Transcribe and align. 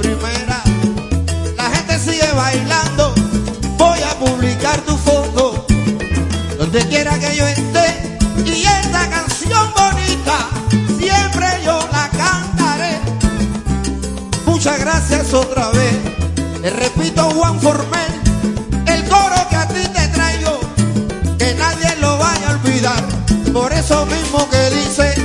primera. 0.00 0.62
La 1.56 1.70
gente 1.70 1.98
sigue 1.98 2.30
bailando. 2.32 3.14
Voy 3.76 3.98
a 4.02 4.14
publicar 4.18 4.80
tu 4.82 4.96
foto 4.96 5.66
donde 6.58 6.80
quiera 6.88 7.18
que 7.18 7.36
yo 7.36 7.46
esté. 7.46 8.18
Y 8.44 8.64
esta 8.64 9.08
canción 9.08 9.72
bonita 9.76 10.48
siempre 10.98 11.46
yo 11.64 11.78
la 11.92 12.08
cantaré. 12.10 12.98
Muchas 14.46 14.78
gracias 14.80 15.32
otra 15.32 15.70
vez. 15.70 15.96
Le 16.62 16.70
repito, 16.70 17.30
Juan 17.30 17.60
Formel, 17.60 18.12
el 18.86 19.04
coro 19.08 19.48
que 19.48 19.56
a 19.56 19.68
ti 19.68 19.82
te 19.94 20.08
traigo, 20.08 20.60
que 21.38 21.54
nadie 21.54 21.96
lo 22.00 22.18
vaya 22.18 22.50
a 22.50 22.52
olvidar. 22.52 23.04
Por 23.52 23.72
eso 23.72 24.06
mismo 24.06 24.48
que 24.50 24.70
dice. 24.70 25.17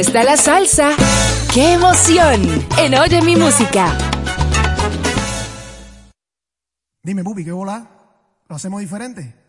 está 0.00 0.24
la 0.24 0.36
salsa. 0.36 0.92
¡Qué 1.52 1.74
emoción! 1.74 2.42
En 2.78 2.94
Oye 2.94 3.20
mi 3.22 3.36
música. 3.36 3.96
Dime, 7.02 7.22
Pupi, 7.22 7.44
¿qué 7.44 7.52
bola? 7.52 7.86
¿Lo 8.48 8.56
hacemos 8.56 8.80
diferente? 8.80 9.39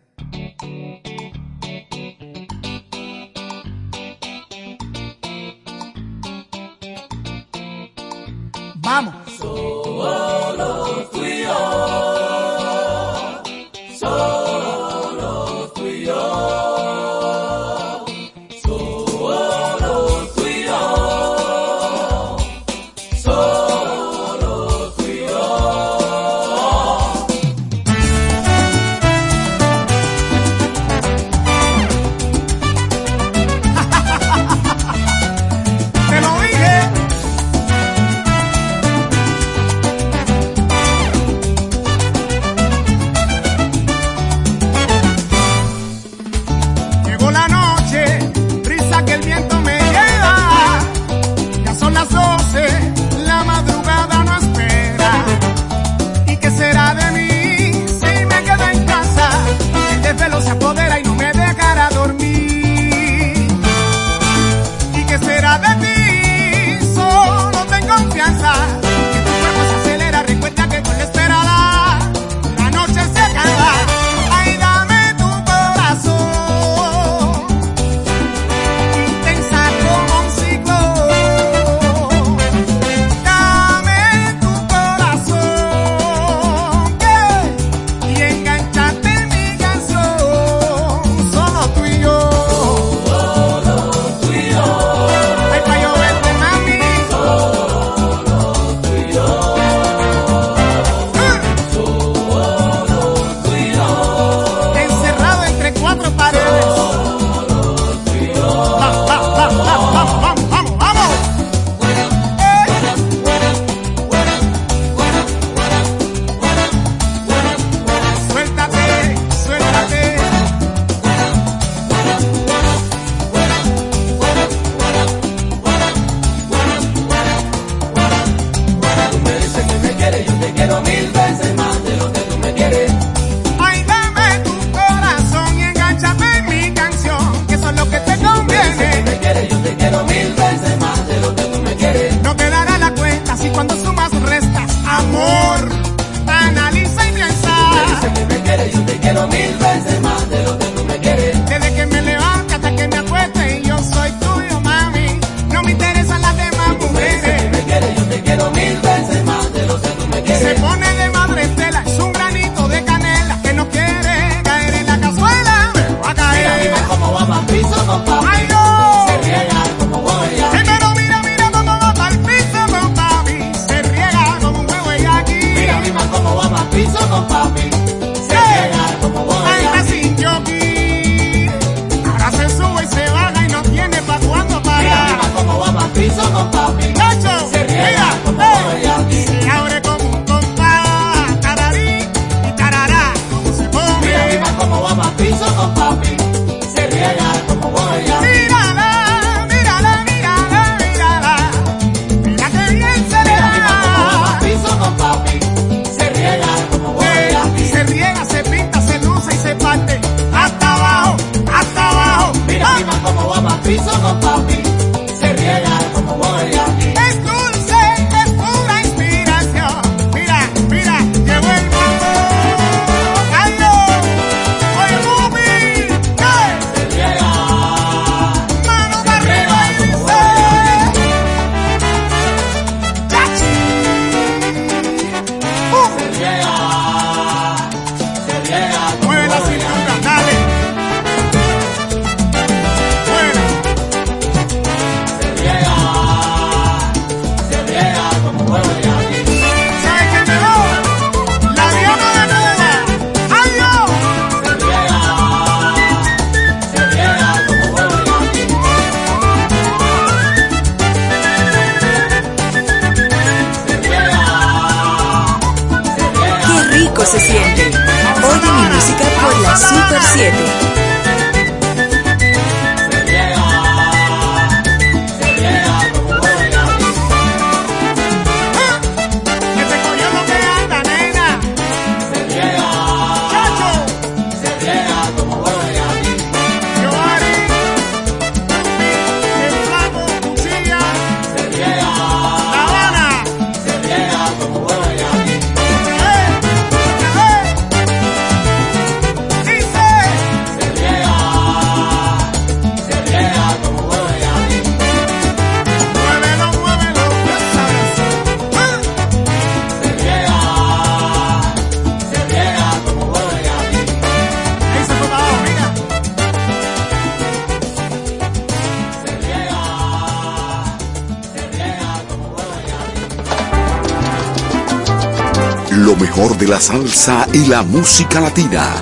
y 327.32 327.46
la 327.46 327.62
música 327.62 328.20
latina 328.20 328.74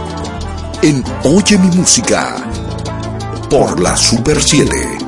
en 0.83 1.05
Oye 1.23 1.57
mi 1.57 1.69
música 1.77 2.45
por 3.49 3.79
la 3.79 3.97
Super 3.97 4.43
7. 4.43 5.00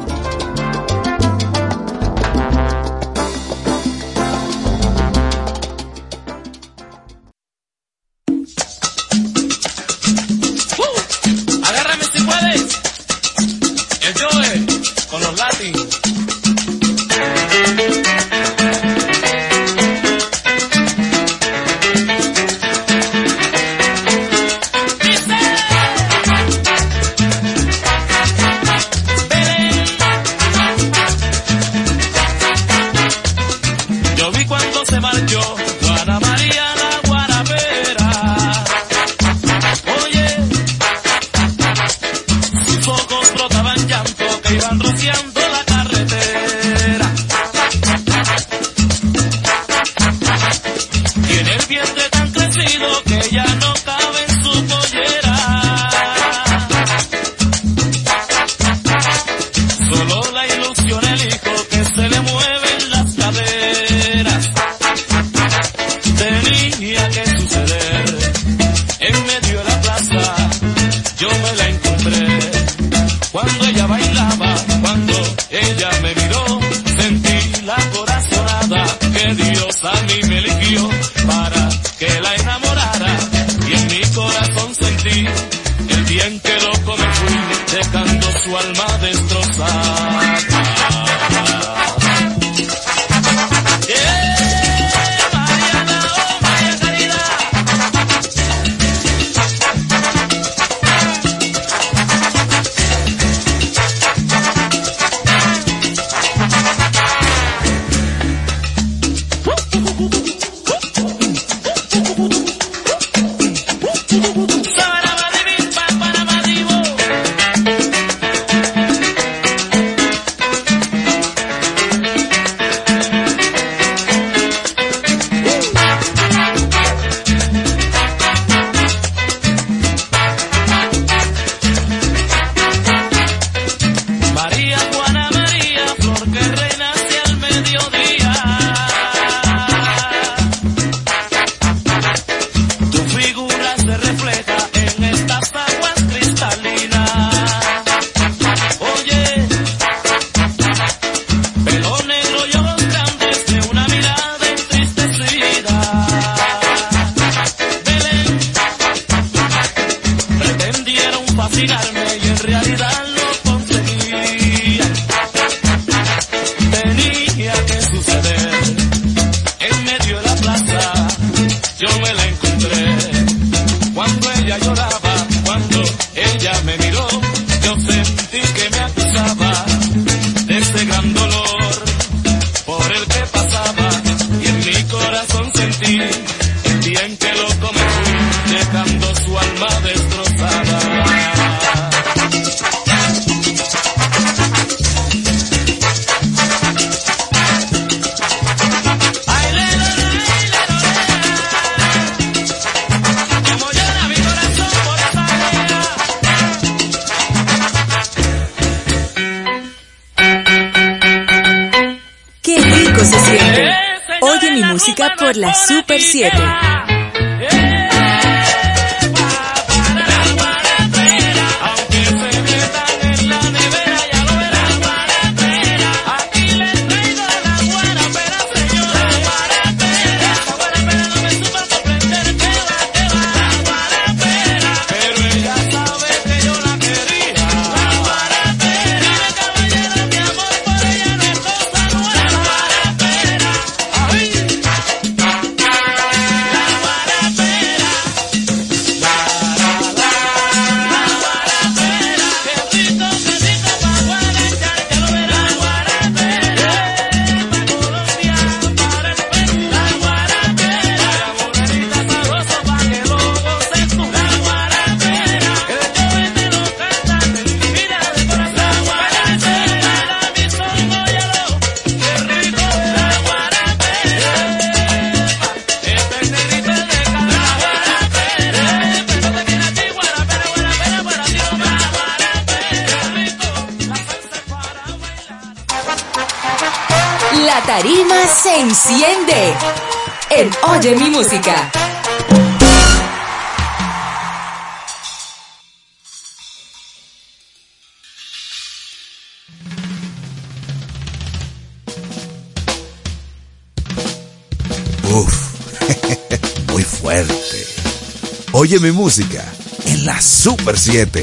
7. 310.92 311.22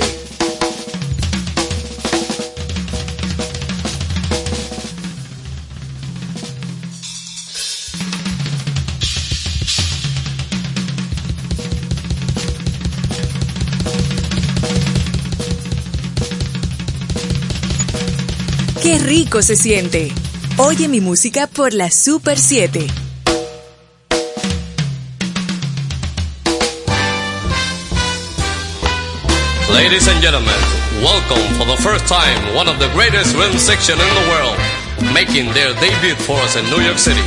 Qué 18.81 18.97
rico 18.97 19.43
se 19.43 19.55
siente. 19.55 20.11
Oye 20.57 20.87
mi 20.87 20.99
música 20.99 21.45
por 21.45 21.75
la 21.75 21.91
Super 21.91 22.39
7. 22.39 23.08
Ladies 29.79 30.11
and 30.11 30.19
gentlemen, 30.19 30.59
welcome 30.99 31.39
for 31.55 31.63
the 31.63 31.79
first 31.79 32.03
time 32.03 32.35
one 32.53 32.67
of 32.67 32.83
the 32.83 32.91
greatest 32.91 33.31
rhythm 33.31 33.55
section 33.55 33.95
in 33.95 34.11
the 34.11 34.25
world, 34.27 34.59
making 35.15 35.55
their 35.55 35.71
debut 35.79 36.19
for 36.19 36.35
us 36.43 36.59
in 36.59 36.67
New 36.67 36.83
York 36.83 36.99
City. 36.99 37.23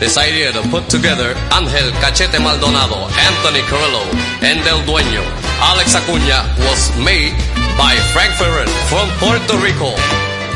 This 0.00 0.16
idea 0.16 0.56
to 0.56 0.64
put 0.72 0.88
together 0.88 1.36
Angel 1.52 1.92
Cachete 2.00 2.40
Maldonado, 2.40 3.12
Anthony 3.12 3.60
Carrillo, 3.68 4.08
and 4.40 4.64
Del 4.64 4.80
Dueño, 4.88 5.20
Alex 5.60 5.92
Acuña 5.92 6.48
was 6.64 6.80
made 6.96 7.36
by 7.76 7.92
Frank 8.16 8.32
Ferrer 8.40 8.64
from 8.88 9.04
Puerto 9.20 9.60
Rico. 9.60 9.92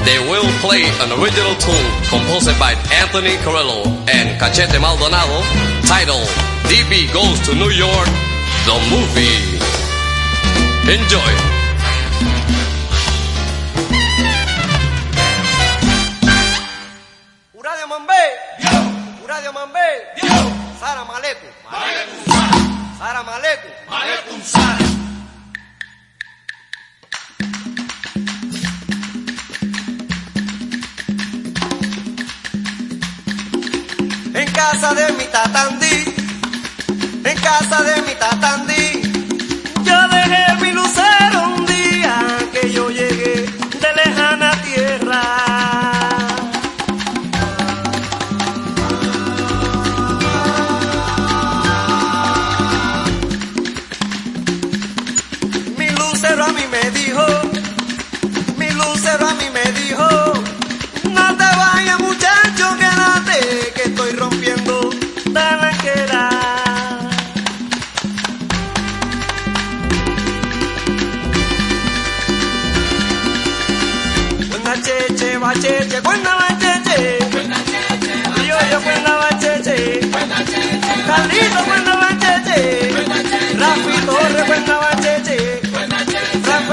They 0.09 0.17
will 0.25 0.49
play 0.65 0.89
an 1.05 1.13
original 1.21 1.53
tune 1.61 1.89
composed 2.09 2.57
by 2.57 2.81
Anthony 2.97 3.37
Carrillo 3.45 3.85
and 4.09 4.41
Cachete 4.41 4.81
Maldonado 4.81 5.45
titled 5.85 6.33
DB 6.73 7.13
Goes 7.13 7.45
to 7.45 7.53
New 7.53 7.77
York, 7.77 8.09
the 8.65 8.77
movie. 8.89 9.56
Enjoy. 10.89 11.56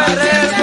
Ferrer. 0.05 0.62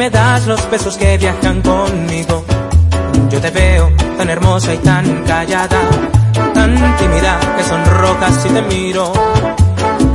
Me 0.00 0.08
das 0.08 0.46
los 0.46 0.70
besos 0.70 0.96
que 0.96 1.18
viajan 1.18 1.60
conmigo. 1.60 2.42
Yo 3.28 3.38
te 3.38 3.50
veo 3.50 3.92
tan 4.16 4.30
hermosa 4.30 4.72
y 4.72 4.78
tan 4.78 5.24
callada, 5.24 5.78
tan 6.54 6.96
tímida 6.96 7.38
que 7.54 7.62
sonrojas 7.62 8.34
si 8.42 8.48
te 8.48 8.62
miro 8.62 9.12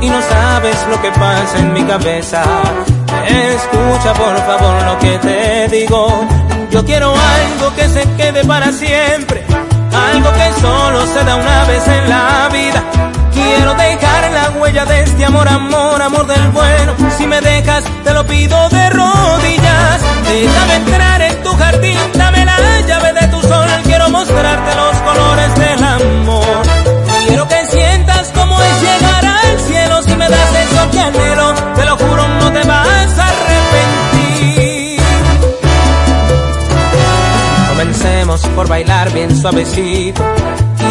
y 0.00 0.08
no 0.08 0.20
sabes 0.22 0.76
lo 0.90 1.00
que 1.00 1.10
pasa 1.12 1.58
en 1.60 1.72
mi 1.72 1.84
cabeza. 1.84 2.42
Escucha 3.28 4.12
por 4.14 4.36
favor 4.48 4.82
lo 4.86 4.98
que 4.98 5.18
te 5.18 5.68
digo. 5.68 6.26
Yo 6.72 6.84
quiero 6.84 7.14
algo 7.14 7.72
que 7.76 7.88
se 7.88 8.02
quede 8.16 8.44
para 8.44 8.72
siempre, 8.72 9.44
algo 10.10 10.32
que 10.32 10.60
solo 10.60 11.06
se 11.06 11.22
da 11.22 11.36
una 11.36 11.64
vez 11.66 11.86
en 11.86 12.08
la 12.08 12.48
vida. 12.52 13.05
Quiero 13.46 13.74
dejar 13.74 14.32
la 14.32 14.50
huella 14.58 14.84
de 14.84 15.02
este 15.02 15.24
amor, 15.24 15.46
amor, 15.48 16.02
amor 16.02 16.26
del 16.26 16.48
bueno. 16.50 16.94
Si 17.16 17.26
me 17.28 17.40
dejas, 17.40 17.84
te 18.02 18.12
lo 18.12 18.26
pido 18.26 18.68
de 18.70 18.90
rodillas. 18.90 20.00
Déjame 20.28 20.74
entrar 20.74 21.22
en 21.22 21.42
tu 21.44 21.52
jardín, 21.52 21.96
dame 22.14 22.44
la 22.44 22.56
llave 22.88 23.12
de 23.12 23.28
tu 23.28 23.40
sol. 23.42 23.68
Quiero 23.84 24.10
mostrarte 24.10 24.74
los 24.74 24.96
colores 24.96 25.54
del 25.54 25.84
amor. 25.84 26.62
Quiero 27.26 27.46
que 27.46 27.64
sientas 27.66 28.32
como 28.34 28.60
es 28.60 28.82
llegar 28.82 29.24
al 29.24 29.60
cielo. 29.60 30.02
Si 30.02 30.16
me 30.16 30.28
das 30.28 30.50
eso 30.64 30.90
que 30.90 31.00
anhelo, 31.00 31.54
te 31.76 31.84
lo 31.84 31.96
juro, 31.96 32.28
no 32.40 32.52
te 32.52 32.64
vas 32.66 33.18
a 33.18 33.28
arrepentir. 33.28 35.00
Comencemos 37.68 38.40
por 38.56 38.66
bailar 38.68 39.12
bien 39.12 39.36
suavecito. 39.40 40.24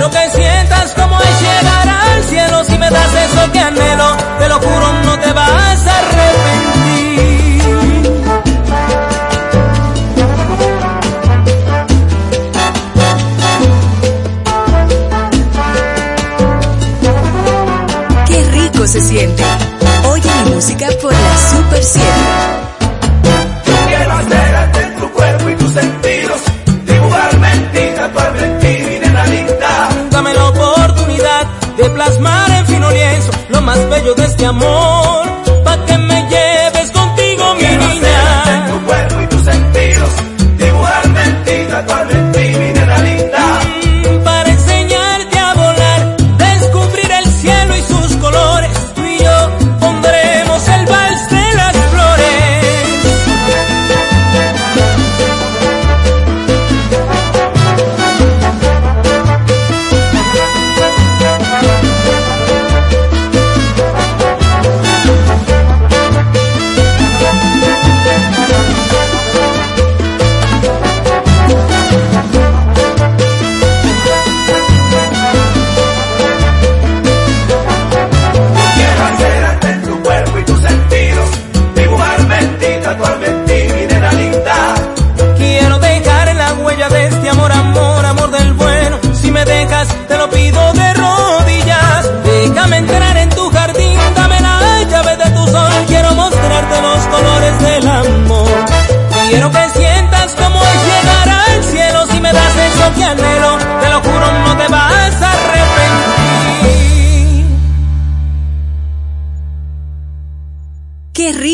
Quiero 0.00 0.12
que 0.12 0.30
sientas 0.30 0.94
como 0.94 1.20
es 1.20 1.42
llegar 1.42 1.86
al 1.86 2.24
cielo. 2.24 2.64
Si 2.64 2.78
me 2.78 2.88
das 2.88 3.12
eso 3.12 3.52
que 3.52 3.58
anhelo, 3.58 4.16
te 4.38 4.48
lo 4.48 4.58
juro, 4.58 4.92
no 5.04 5.18
te 5.18 5.30
vas 5.30 5.86
a 5.86 5.98
arrepentir. 5.98 7.60
Qué 18.26 18.44
rico 18.52 18.86
se 18.86 19.02
siente. 19.02 19.44
Oye 20.08 20.30
mi 20.46 20.50
música 20.54 20.88
por 21.02 21.12
la 21.12 21.36
Super 21.36 21.84
7. 21.84 22.69
De 31.82 31.90
plasmar 31.90 32.50
en 32.50 32.66
fino 32.66 32.90
lienzo 32.90 33.30
lo 33.48 33.60
más 33.62 33.88
bello 33.88 34.14
de 34.14 34.24
este 34.24 34.44
amor. 34.44 35.39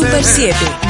Super 0.00 0.22
7. 0.22 0.89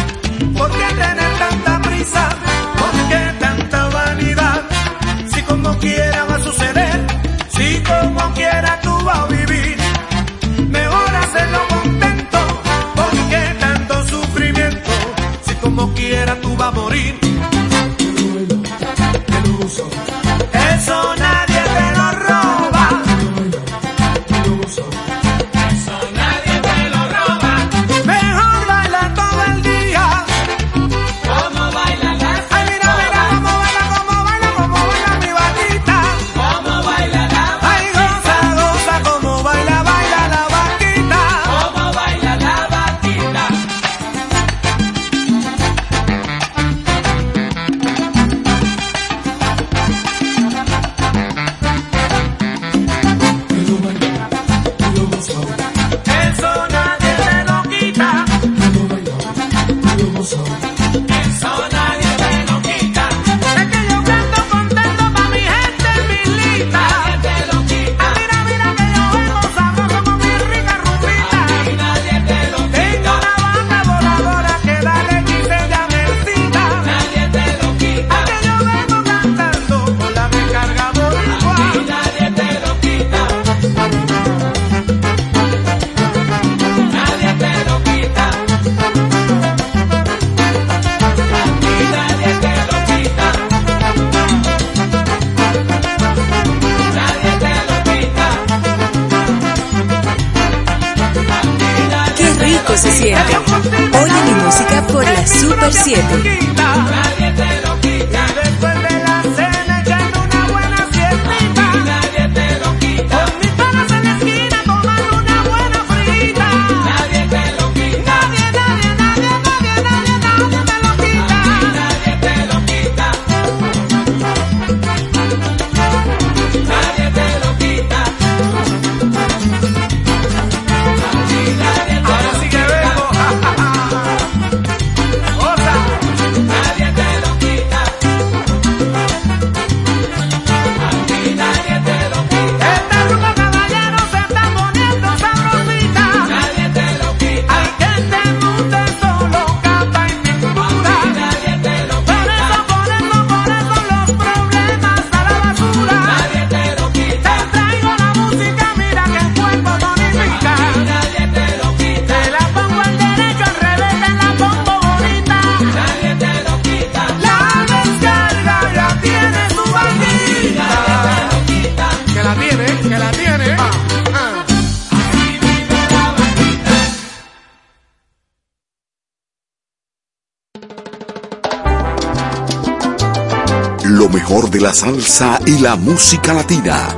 la 184.70 184.74
salsa 184.74 185.40
y 185.46 185.58
la 185.58 185.74
música 185.74 186.32
latina. 186.32 186.94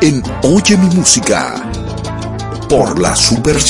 En 0.00 0.22
Oye 0.44 0.76
mi 0.76 0.94
música 0.94 1.54
por 2.68 3.00
la 3.00 3.16
Super 3.16 3.60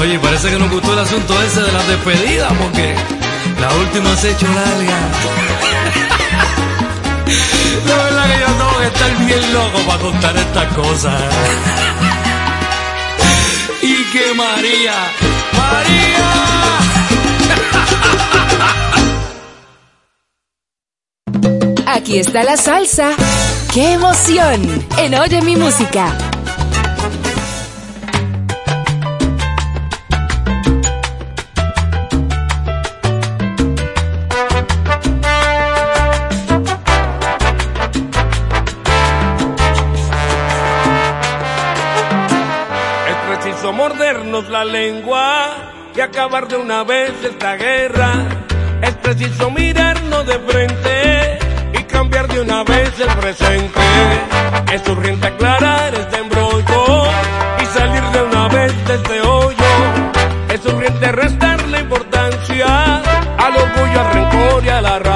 Oye, 0.00 0.18
parece 0.18 0.50
que 0.50 0.58
nos 0.58 0.70
gustó 0.70 0.92
el 0.92 0.98
asunto 0.98 1.42
ese 1.42 1.62
de 1.62 1.72
las 1.72 1.88
despedidas, 1.88 2.52
porque 2.62 2.94
la 3.60 3.74
última 3.74 4.14
se 4.16 4.30
hecho 4.30 4.46
larga. 4.46 4.98
la 7.86 7.96
verdad 8.04 8.24
que 8.26 8.40
yo 8.40 8.46
tengo 8.46 8.78
que 8.78 8.86
estar 8.86 9.26
bien 9.26 9.52
loco 9.54 9.78
para 9.86 9.98
contar 9.98 10.36
estas 10.36 10.74
cosas. 10.74 11.22
y 13.82 14.04
que 14.12 14.34
María, 14.34 15.12
María. 15.52 16.56
Aquí 21.86 22.18
está 22.18 22.44
la 22.44 22.58
salsa. 22.58 23.12
¡Qué 23.72 23.94
emoción! 23.94 24.86
En 24.98 25.14
Oye 25.14 25.40
mi 25.40 25.56
música. 25.56 26.25
la 44.56 44.64
lengua 44.64 45.48
y 45.94 46.00
acabar 46.00 46.48
de 46.48 46.56
una 46.56 46.82
vez 46.82 47.12
esta 47.22 47.56
guerra. 47.56 48.10
Es 48.80 48.94
preciso 48.94 49.50
mirarnos 49.50 50.26
de 50.26 50.38
frente 50.50 51.38
y 51.78 51.82
cambiar 51.82 52.26
de 52.28 52.40
una 52.40 52.64
vez 52.64 52.90
el 52.98 53.12
presente. 53.20 53.80
Es 54.72 54.88
urgente 54.88 55.26
aclarar 55.26 55.94
este 55.94 56.16
embrollo 56.16 57.04
y 57.62 57.66
salir 57.66 58.02
de 58.14 58.22
una 58.22 58.48
vez 58.48 58.72
de 58.86 58.94
este 58.94 59.20
hoyo. 59.20 59.72
Es 60.48 60.64
urgente 60.64 61.12
restar 61.12 61.68
la 61.68 61.80
importancia 61.80 63.02
al 63.46 63.56
orgullo, 63.56 64.00
al 64.00 64.12
rencor 64.14 64.64
y 64.64 64.68
a 64.70 64.80
la 64.80 64.98
rabia. 65.00 65.15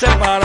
semana. 0.00 0.39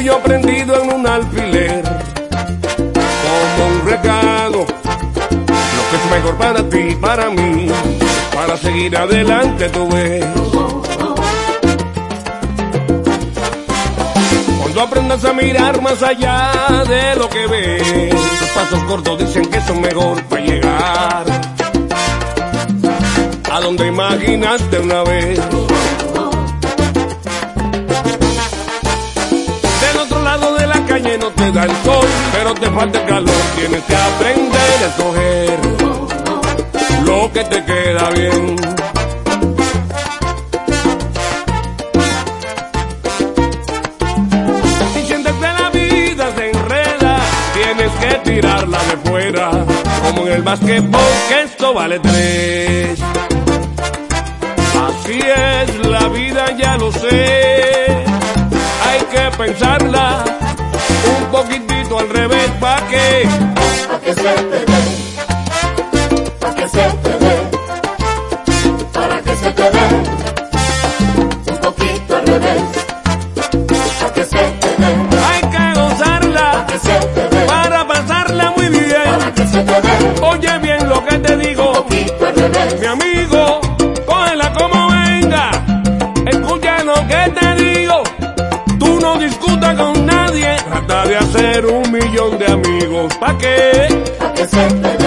yo 0.00 0.20
prendido 0.20 0.82
en 0.82 0.92
un 0.92 1.06
alfiler. 1.06 1.82
Como 1.82 3.66
un 3.66 3.86
recado, 3.86 4.58
lo 4.58 5.82
que 5.90 5.96
es 5.96 6.10
mejor 6.10 6.36
para 6.36 6.68
ti, 6.68 6.96
para 7.00 7.30
mí, 7.30 7.68
para 8.34 8.56
seguir 8.56 8.96
adelante 8.96 9.68
tú 9.70 9.88
ves. 9.88 10.24
Cuando 14.60 14.82
aprendas 14.82 15.24
a 15.24 15.32
mirar 15.32 15.80
más 15.80 16.02
allá 16.02 16.52
de 16.88 17.16
lo 17.16 17.28
que 17.28 17.46
ves, 17.46 18.12
los 18.12 18.50
pasos 18.50 18.82
cortos 18.84 19.18
dicen 19.18 19.46
que 19.46 19.60
son 19.62 19.80
mejor 19.80 20.22
para 20.24 20.42
llegar 20.42 21.24
a 23.50 23.60
donde 23.60 23.86
imaginaste 23.86 24.78
una 24.78 25.02
vez. 25.02 25.67
te 31.38 31.52
da 31.52 31.64
el 31.64 31.70
sol, 31.84 32.06
pero 32.32 32.52
te 32.54 32.68
falta 32.70 33.00
el 33.00 33.06
calor. 33.06 33.42
Tienes 33.56 33.82
que 33.84 33.96
aprender 33.96 34.78
a 34.82 34.86
escoger 34.86 35.58
lo 37.04 37.32
que 37.32 37.44
te 37.44 37.64
queda 37.64 38.10
bien. 38.10 38.56
Si 44.94 45.06
sientes 45.06 45.32
que 45.32 45.52
la 45.60 45.70
vida 45.70 46.24
se 46.36 46.50
enreda, 46.50 47.20
tienes 47.54 47.92
que 48.00 48.30
tirarla 48.30 48.78
de 48.90 48.96
fuera, 49.08 49.50
como 50.04 50.26
en 50.26 50.32
el 50.32 50.42
basquetbol, 50.42 51.00
que 51.28 51.42
esto 51.42 51.72
vale 51.72 52.00
tres. 52.00 52.98
Así 54.88 55.20
es, 55.20 55.86
la 55.86 56.08
vida 56.08 56.46
ya 56.58 56.76
lo 56.76 56.90
sé, 56.92 58.04
hay 58.88 59.00
que 59.12 59.36
pensarla 59.36 60.24
poquitito 61.38 61.98
al 62.00 62.08
revés, 62.08 62.50
¿pa' 62.60 62.82
qué? 62.90 63.28
Pa' 63.88 64.00
que 64.00 64.12
se 64.12 64.22
te 64.22 64.58
ve, 64.68 64.80
pa' 66.40 66.54
que 66.54 66.68
se 66.68 66.82
te 67.02 67.07
hacer 91.38 91.66
un 91.66 91.92
millón 91.92 92.38
de 92.38 92.46
amigos. 92.46 93.14
¿Pa' 93.18 93.36
qué? 93.38 94.97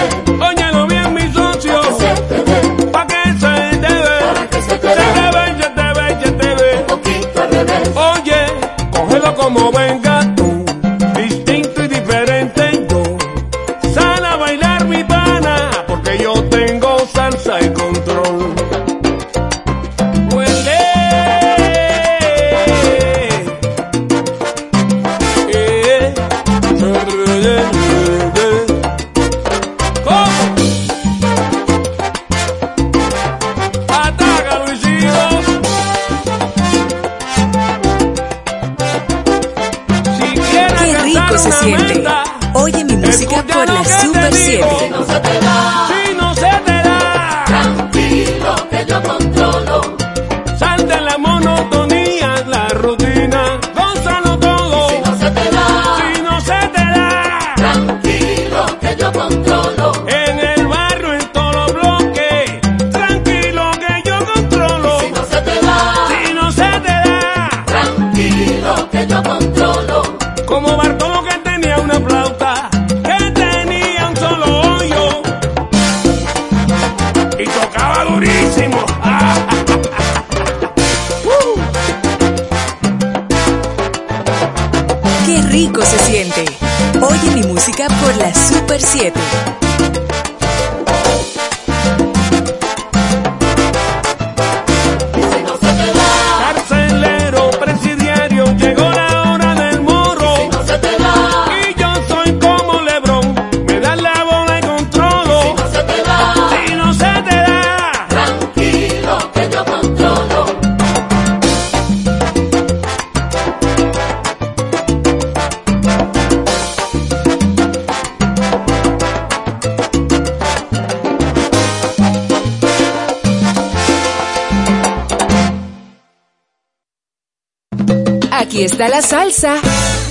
La 128.88 129.00
salsa. 129.00 129.54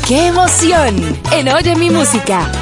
¡Qué 0.07 0.28
emoción! 0.28 0.95
En 1.32 1.49
Oye 1.49 1.76
mi 1.76 1.89
música. 1.89 2.61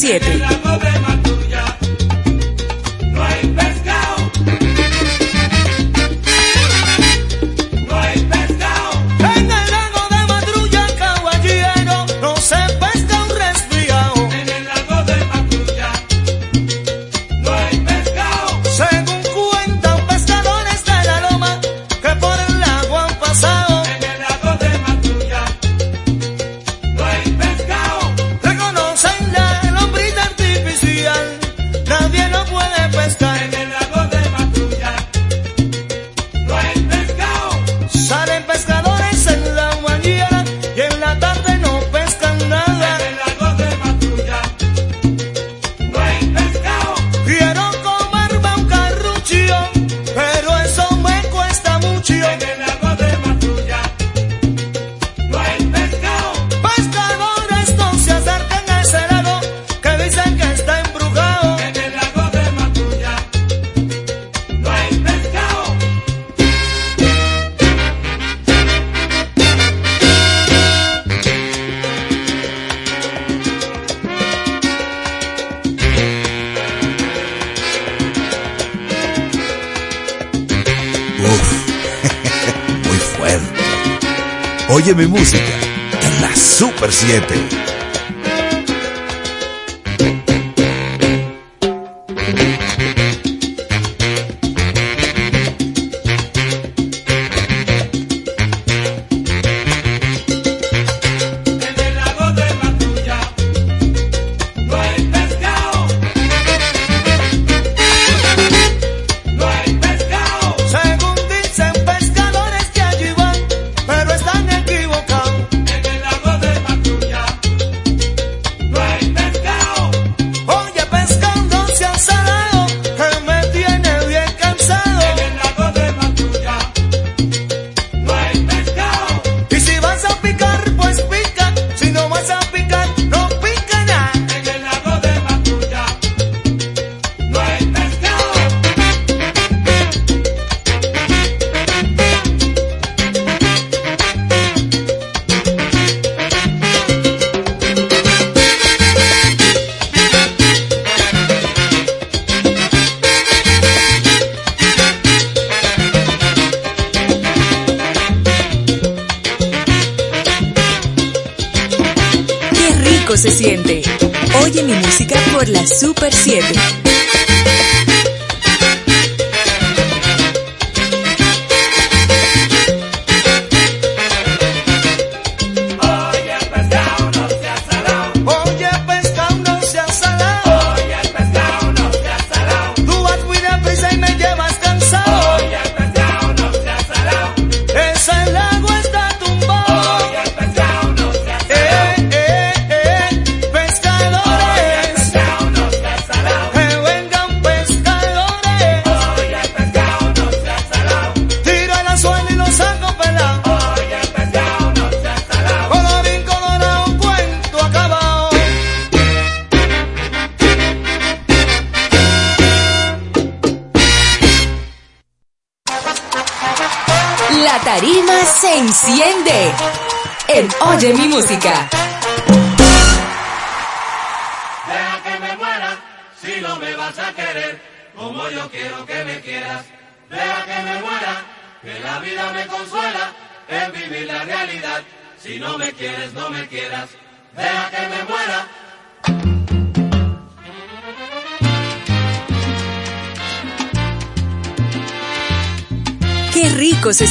7 0.00 0.39
Oye 84.82 84.94
mi 84.94 85.06
música 85.06 85.42
en 86.00 86.22
la 86.22 86.34
Super 86.34 86.90
7. 86.90 87.59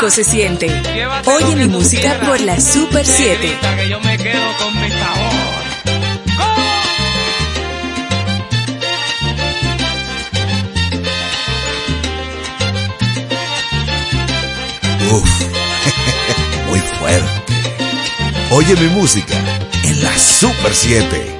rico 0.00 0.10
se 0.10 0.24
siente. 0.24 0.66
Oye 1.26 1.56
mi 1.56 1.66
música 1.66 2.18
por 2.20 2.40
la 2.40 2.58
Super 2.58 3.04
7. 3.04 3.58
Uf, 15.10 15.28
muy 16.68 16.78
fuerte. 16.78 17.28
Oye 18.52 18.76
mi 18.76 18.86
música 18.88 19.34
en 19.84 20.02
la 20.02 20.18
Super 20.18 20.74
7. 20.74 21.39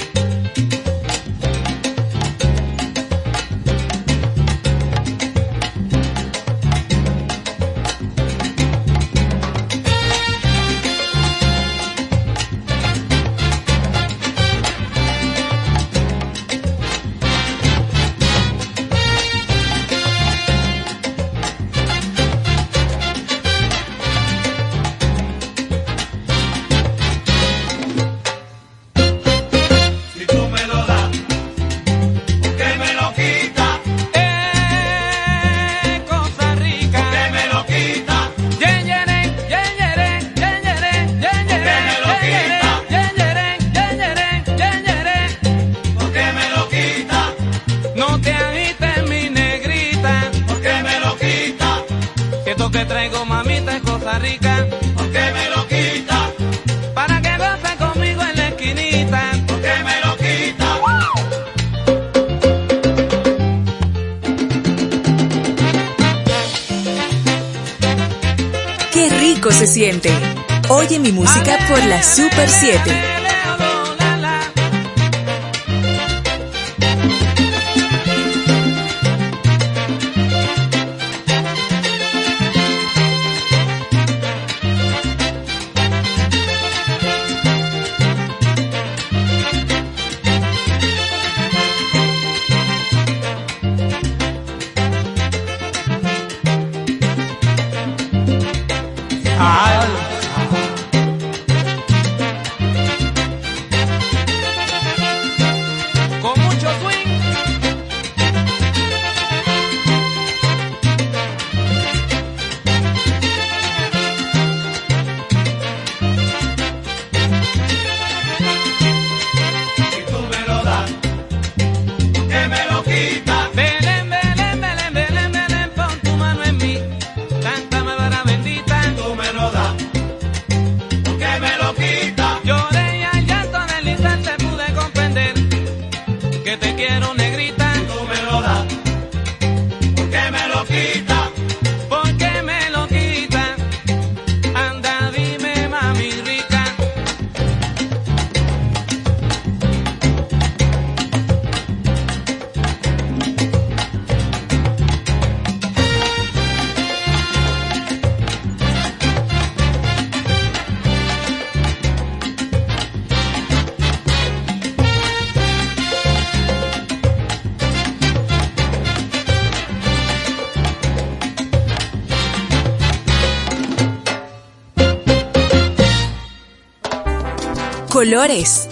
colores, 178.10 178.68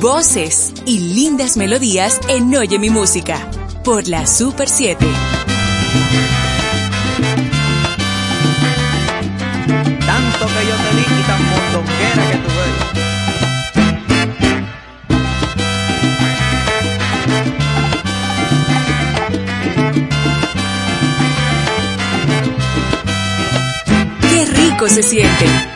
voces 0.00 0.72
y 0.84 1.00
lindas 1.00 1.56
melodías 1.56 2.20
en 2.28 2.54
Oye 2.54 2.78
mi 2.78 2.88
música 2.88 3.50
por 3.82 4.06
la 4.06 4.28
Super 4.28 4.68
7. 4.68 5.04
Tanto 10.06 10.46
que 10.46 10.66
yo 10.68 10.76
te 10.76 10.90
di 10.94 11.02
y 11.02 11.22
tan 11.26 11.42
montonquera 11.50 12.30
que 12.30 12.36
tú 12.36 12.50
eres. 12.60 12.86
se 24.88 25.02
siente. 25.02 25.75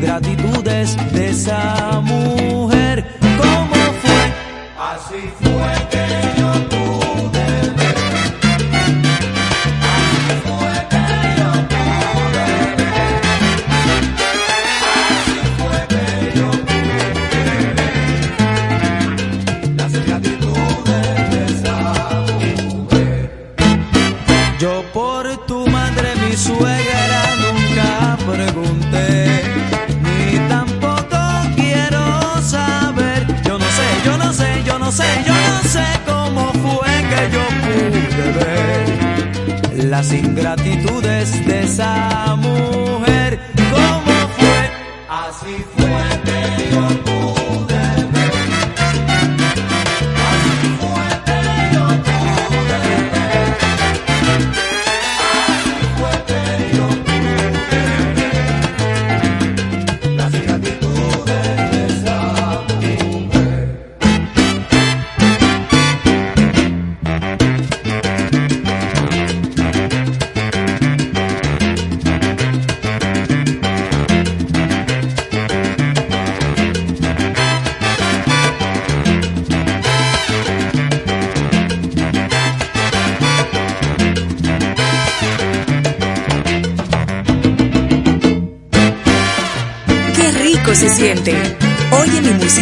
Gratitudes 0.00 0.96
de 1.12 1.34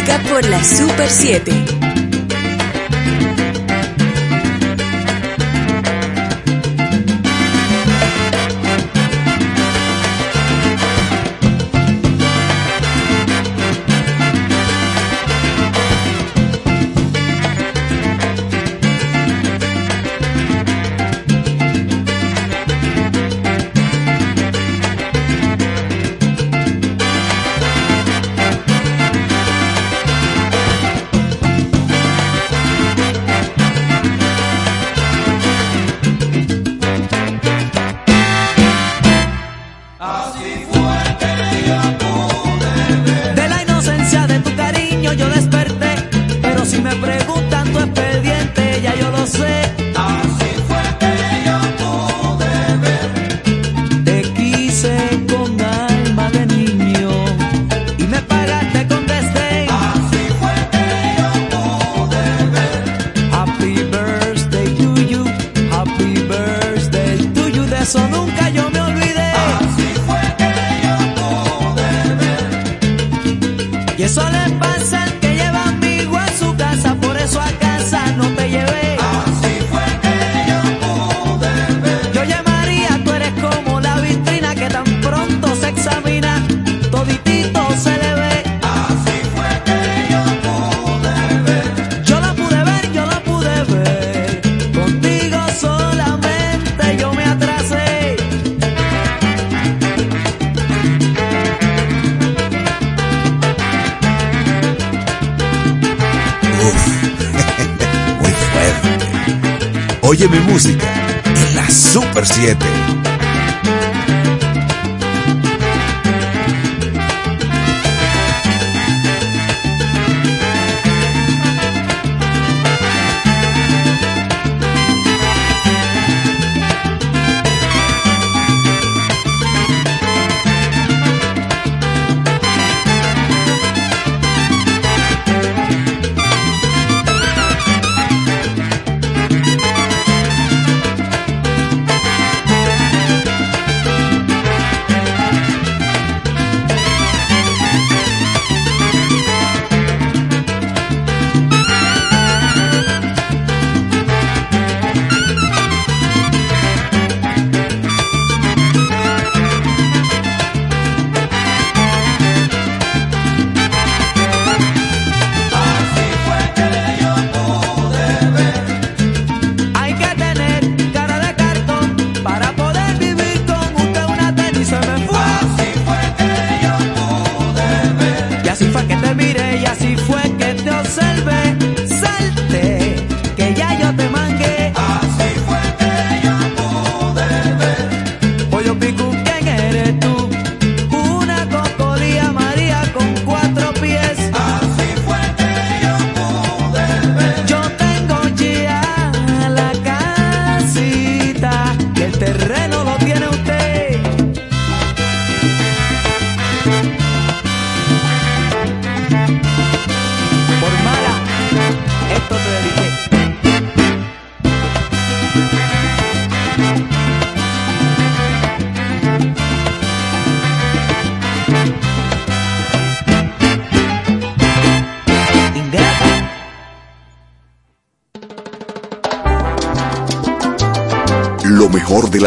Por 0.07 0.45
la 0.45 0.63
Super 0.63 1.09
7. 1.09 1.76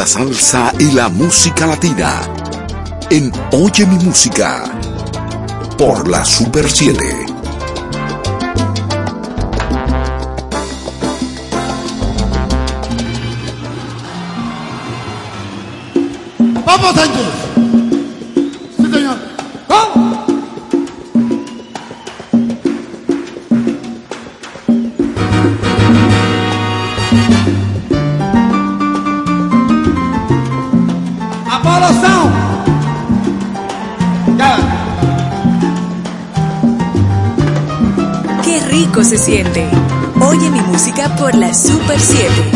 la 0.00 0.06
salsa 0.06 0.72
y 0.78 0.92
la 0.92 1.10
música 1.10 1.66
latina 1.66 2.22
en 3.10 3.30
Oye 3.52 3.84
mi 3.84 4.02
música 4.02 4.64
por 5.76 6.08
la 6.08 6.24
Super 6.24 6.70
7. 6.70 7.19
Por 41.20 41.34
la 41.34 41.52
Super 41.52 42.00
7. 42.00 42.49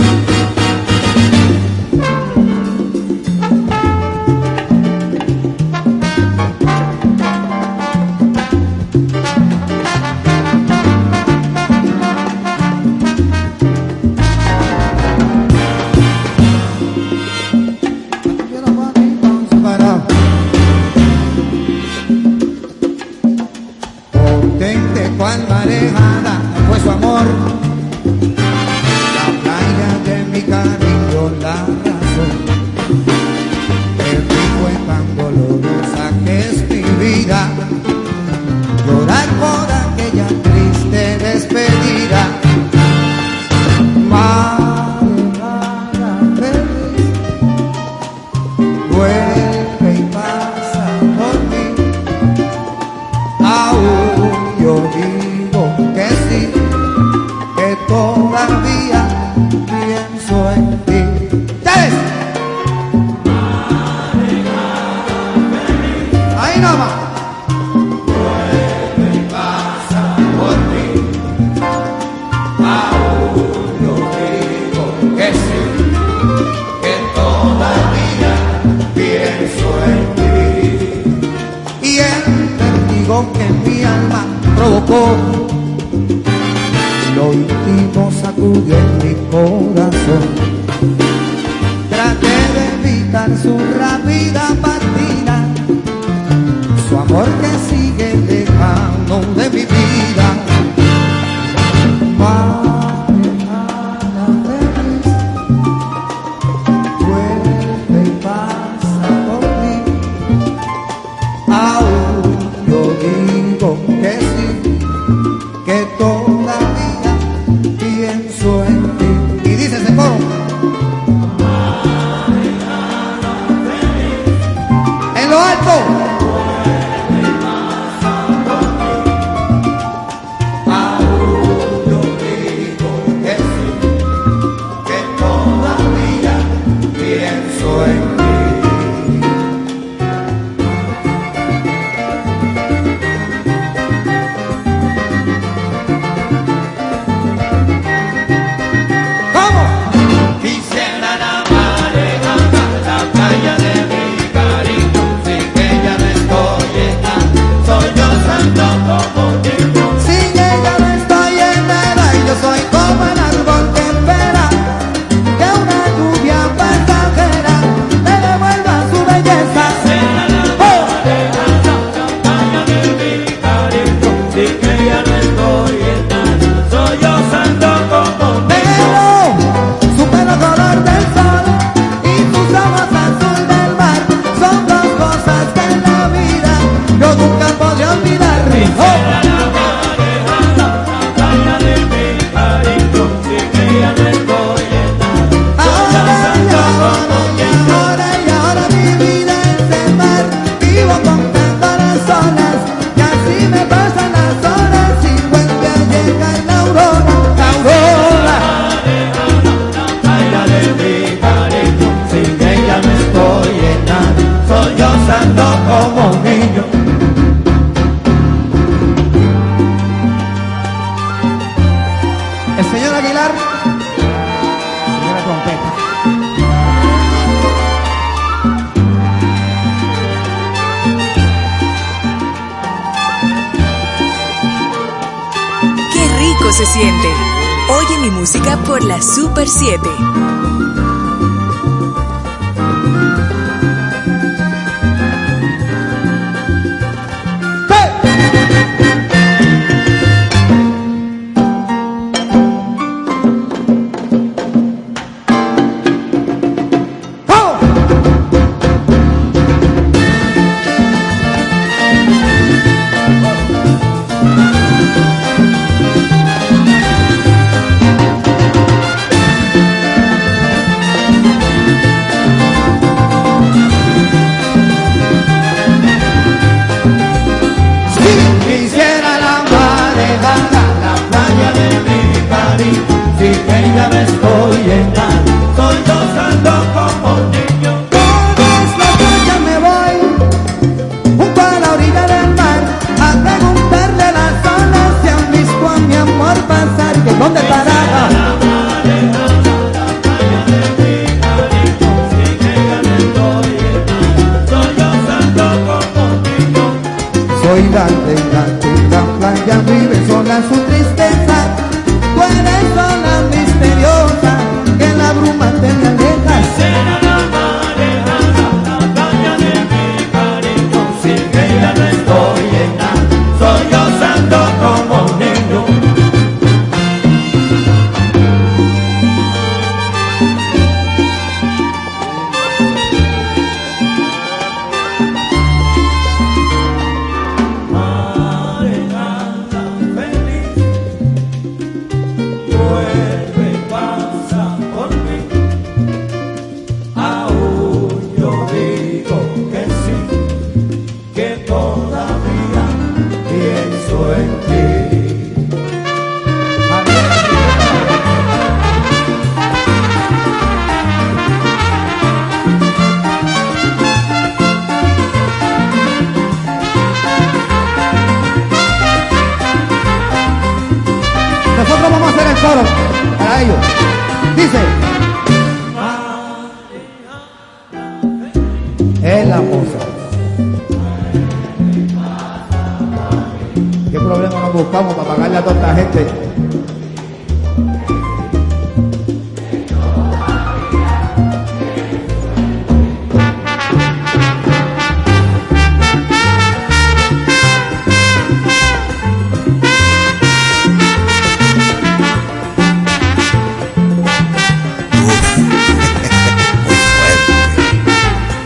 ¿Qué 383.94 384.00
problema 384.00 384.40
nos 384.40 384.52
buscamos 384.52 384.92
para 384.94 385.08
pagarle 385.08 385.36
a 385.36 385.44
toda 385.44 385.54
esta 385.54 385.74
gente? 385.76 386.06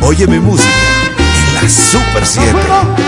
Oye 0.03 0.27
mi 0.27 0.41
música 0.41 0.69
en 1.49 1.55
la 1.55 1.69
Super 1.71 2.27
7. 2.27 3.08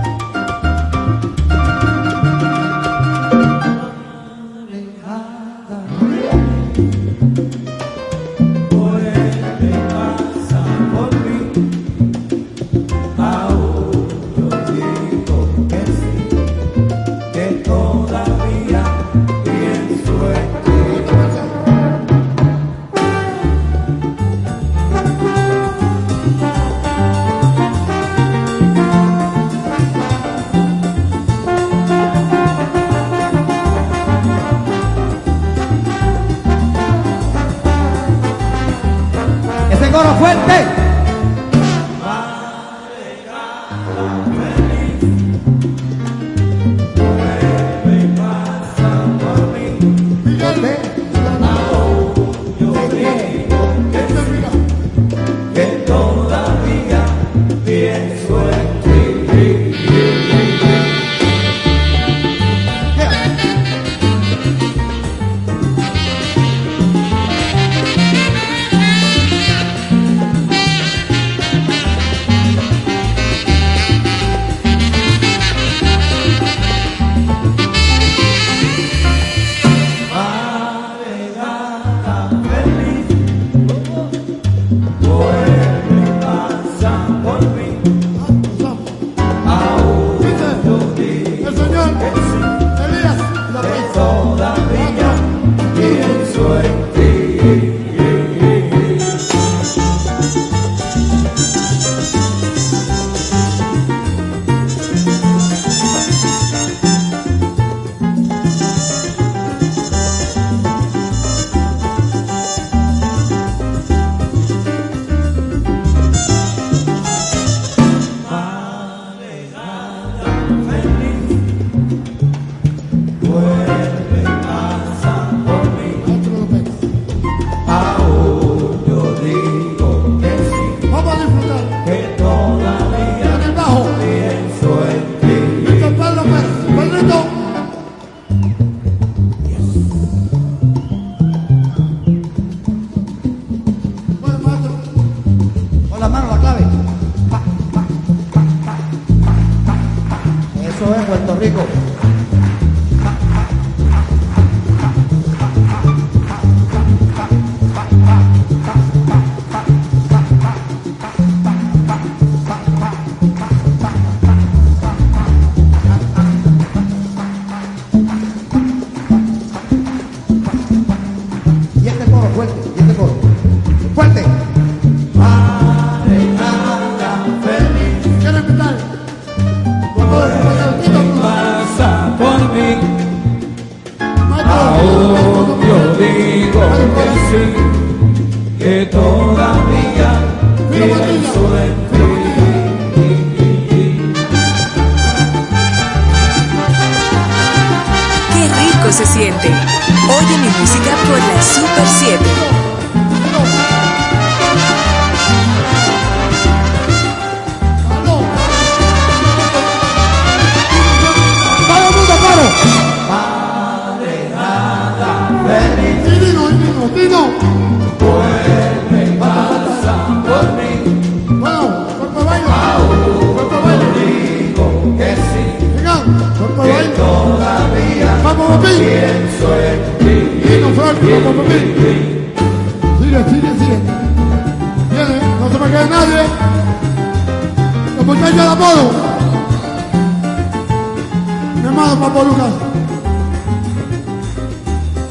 Lucas. 242.23 242.53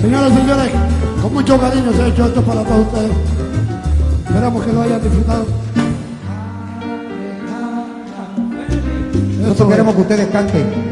Señoras 0.00 0.32
y 0.32 0.36
señores, 0.36 0.70
con 1.22 1.32
mucho 1.34 1.60
cariño 1.60 1.92
se 1.92 2.02
ha 2.02 2.06
hecho 2.08 2.26
esto 2.26 2.42
para 2.42 2.62
todos 2.62 2.86
ustedes. 2.86 3.12
Esperamos 4.26 4.64
que 4.64 4.72
lo 4.72 4.82
hayan 4.82 5.02
disfrutado. 5.02 5.46
Nosotros 9.40 9.68
queremos 9.68 9.94
que 9.94 10.00
ustedes 10.00 10.28
canten. 10.28 10.90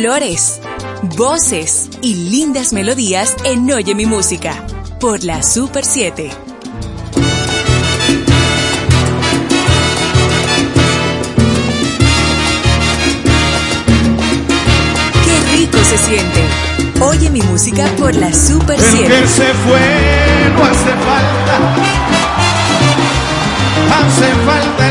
Colores, 0.00 0.62
voces 1.18 1.90
y 2.00 2.14
lindas 2.30 2.72
melodías 2.72 3.36
en 3.44 3.70
Oye 3.70 3.94
mi 3.94 4.06
música 4.06 4.64
por 4.98 5.22
la 5.24 5.42
Super 5.42 5.84
7. 5.84 6.30
Qué 15.22 15.56
rico 15.58 15.76
se 15.84 15.98
siente. 15.98 16.44
Oye 17.02 17.28
mi 17.28 17.42
música 17.42 17.86
por 17.98 18.14
la 18.14 18.32
Super 18.32 18.80
El 18.80 18.86
7. 18.86 19.06
que 19.06 19.26
se 19.26 19.52
fue 19.52 19.80
no 20.56 20.64
hace 20.64 20.92
falta, 20.96 21.74
hace 23.98 24.34
falta 24.46 24.89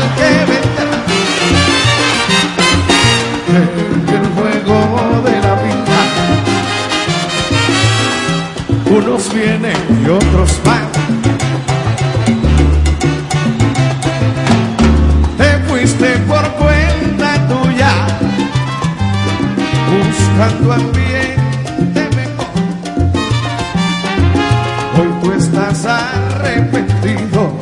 unos 9.02 9.32
vienen 9.32 9.76
y 10.04 10.08
otros 10.08 10.60
van. 10.64 10.88
Te 15.38 15.58
fuiste 15.68 16.06
por 16.28 16.42
cuenta 16.52 17.48
tuya, 17.48 17.92
buscando 19.90 20.72
ambiente 20.72 22.08
mejor. 22.16 22.50
Hoy 24.98 25.08
tú 25.22 25.32
estás 25.32 25.86
arrepentido, 25.86 27.52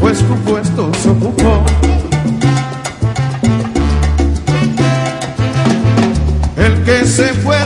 pues 0.00 0.18
tu 0.18 0.34
puesto 0.50 0.90
se 1.02 1.10
ocupó. 1.10 1.64
El 6.56 6.84
que 6.84 7.04
se 7.06 7.28
fue 7.34 7.61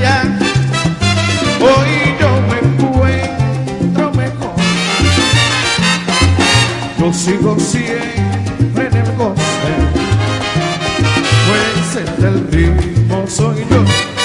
ya. 0.00 0.22
Hoy 1.60 2.14
yo 2.20 2.30
me 2.48 2.58
encuentro 2.58 4.12
mejor. 4.12 4.54
Yo 6.98 7.12
sigo 7.12 7.58
siempre 7.58 8.88
en 8.88 8.96
el 8.96 9.16
goce, 9.16 9.42
pues 11.46 11.96
el 11.96 12.22
del 12.22 12.48
ritmo 12.50 13.24
soy 13.26 13.64
yo. 13.70 14.15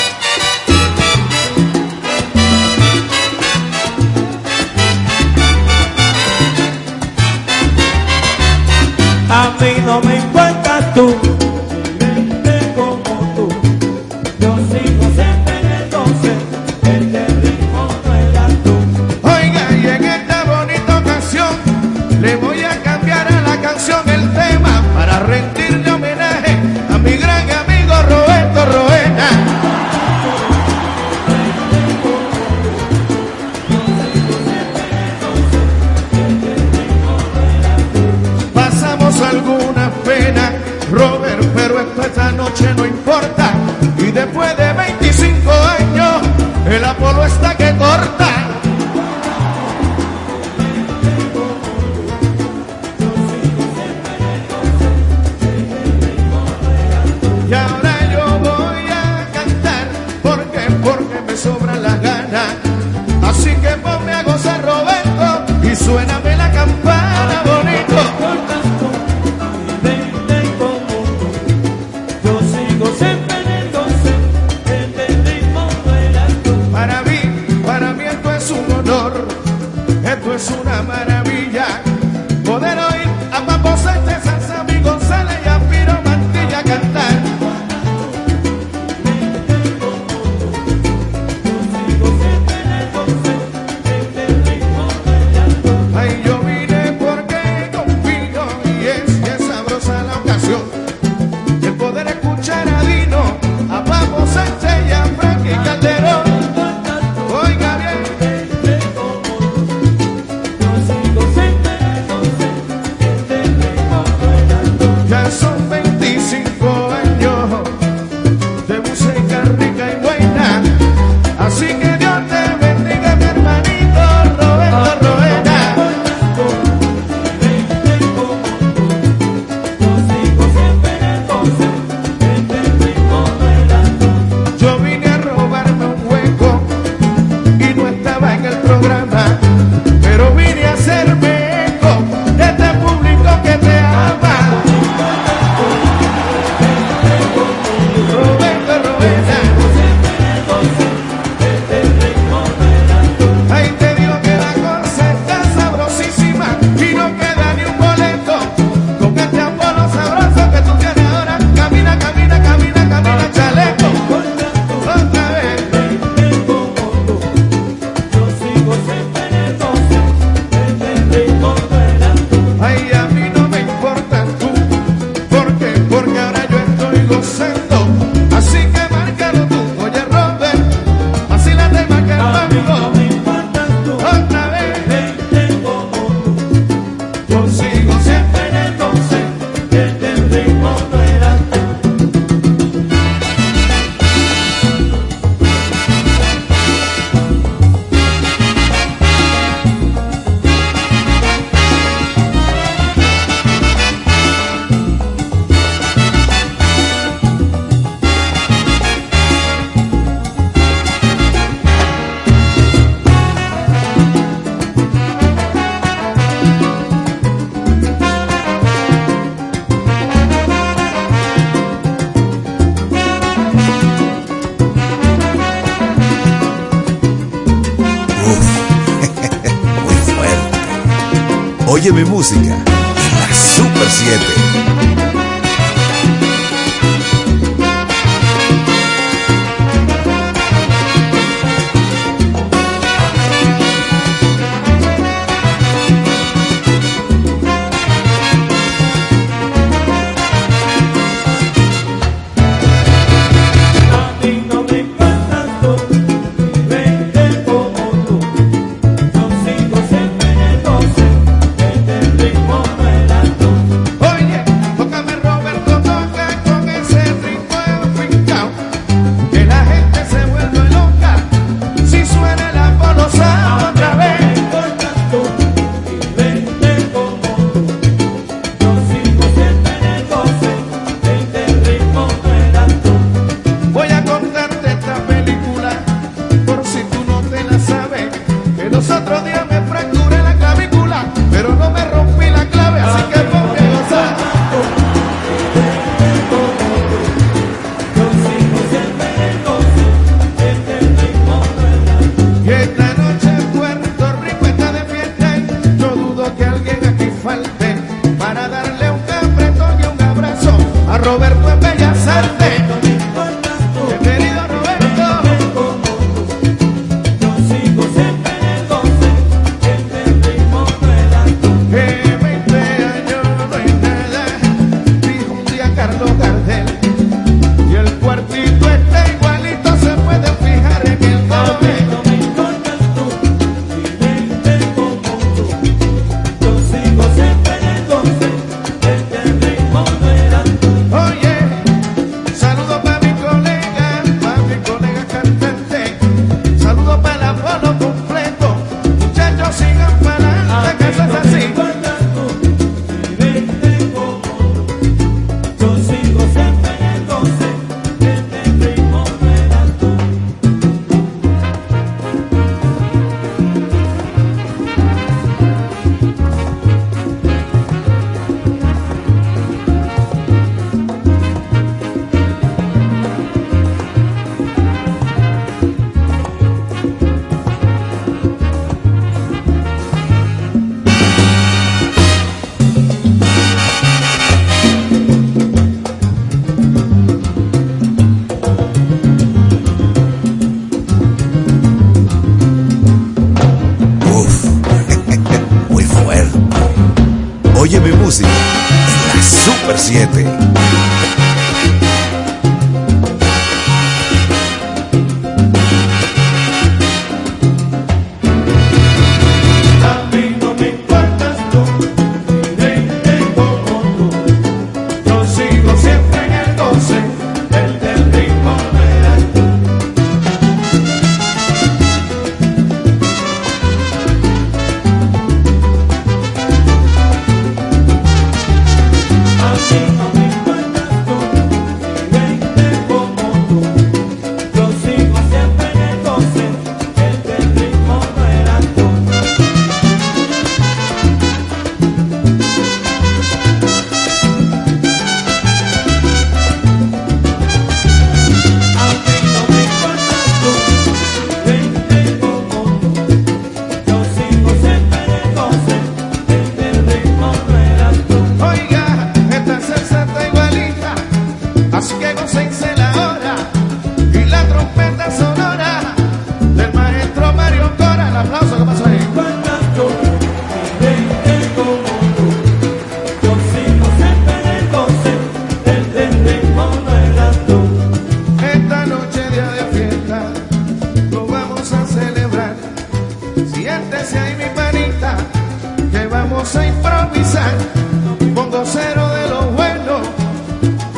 7. 399.92 400.41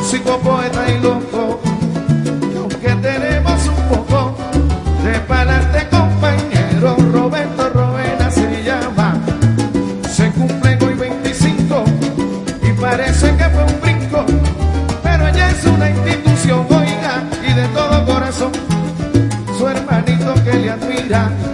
psicopoeta 0.04 0.90
y 0.90 1.00
loco, 1.00 1.60
que 2.80 2.94
tenemos 2.96 3.66
un 3.66 3.88
poco, 3.88 4.36
prepárate 5.02 5.88
compañero, 5.88 6.96
Roberto 7.10 7.70
Roena 7.70 8.30
se 8.30 8.62
llama, 8.62 9.18
se 10.10 10.30
cumple 10.32 10.78
hoy 10.84 10.94
25 10.94 11.84
y 12.62 12.72
parece 12.72 13.34
que 13.34 13.44
fue 13.44 13.64
un 13.64 13.80
brinco, 13.80 14.26
pero 15.02 15.26
ella 15.26 15.50
es 15.50 15.64
una 15.64 15.90
institución, 15.90 16.66
oiga, 16.68 17.22
y 17.48 17.52
de 17.54 17.66
todo 17.68 18.04
corazón, 18.04 18.52
su 19.56 19.66
hermanito 19.66 20.34
que 20.44 20.52
le 20.52 20.70
admira. 20.70 21.53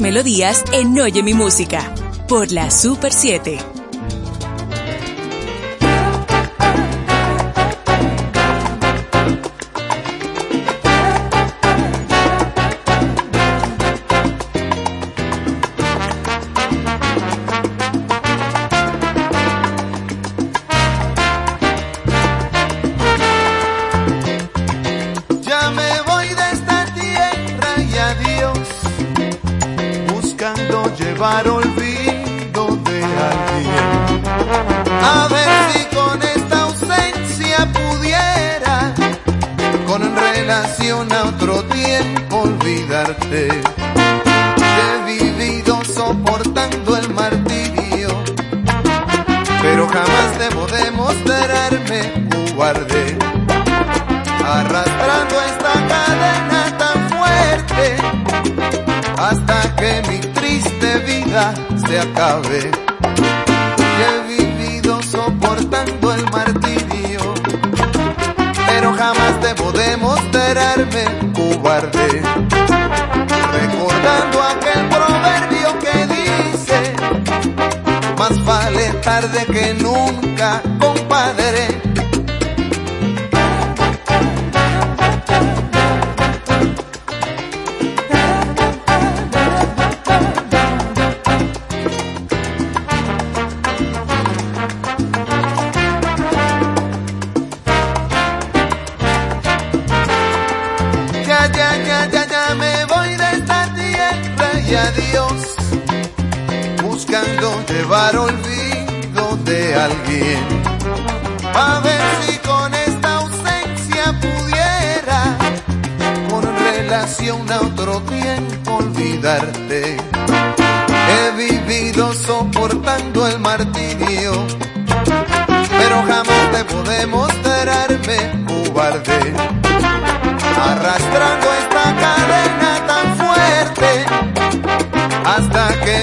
Melodías 0.00 0.64
en 0.72 0.98
Oye 0.98 1.22
mi 1.22 1.34
música 1.34 1.94
por 2.28 2.50
la 2.52 2.70
Super 2.70 3.12
7. 3.12 3.83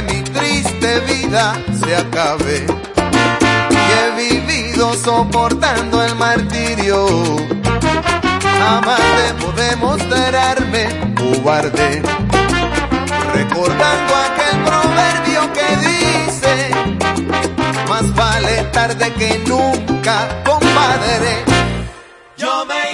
mi 0.07 0.21
triste 0.23 0.99
vida 1.01 1.53
se 1.79 1.95
acabe. 1.95 2.65
Y 3.69 3.81
he 3.97 4.07
vivido 4.21 4.93
soportando 4.93 6.03
el 6.03 6.15
martirio. 6.15 7.07
Jamás 8.59 9.01
debo 9.19 9.51
demostrarme 9.53 10.83
cobarde. 11.15 12.01
Recordando 13.33 14.11
aquel 14.27 14.55
proverbio 14.69 15.41
que 15.53 15.67
dice, 15.87 16.71
más 17.89 18.13
vale 18.15 18.63
tarde 18.71 19.11
que 19.13 19.39
nunca, 19.47 20.15
compadre. 20.45 21.43
Yo 22.37 22.65
me 22.65 22.90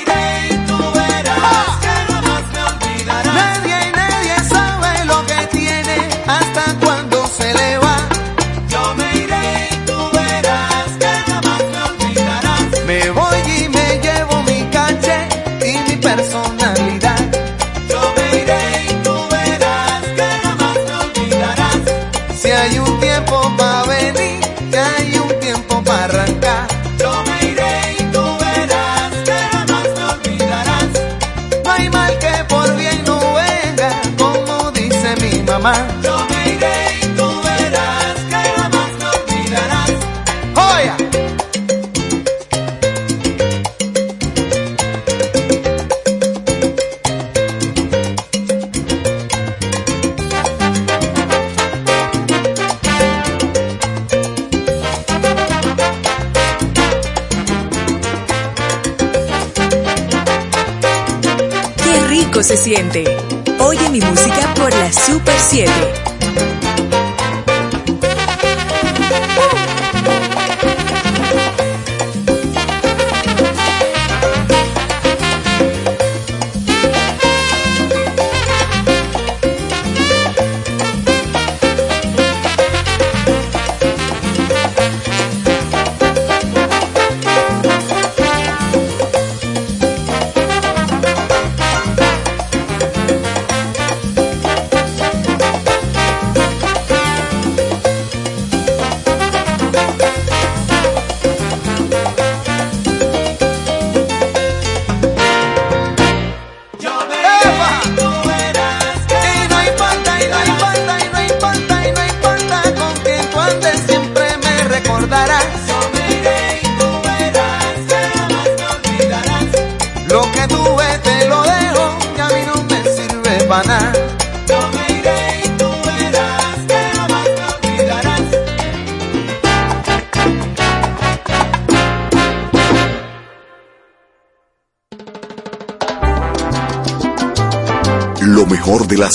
7 65.47 65.96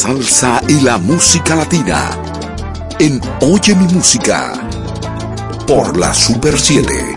salsa 0.03 0.61
y 0.67 0.81
la 0.81 0.99
música 0.99 1.55
latina 1.55 2.11
en 2.99 3.21
Oye 3.41 3.73
mi 3.77 3.87
música 3.95 4.53
por 5.65 5.97
la 5.97 6.13
Super 6.13 6.59
7. 6.59 7.12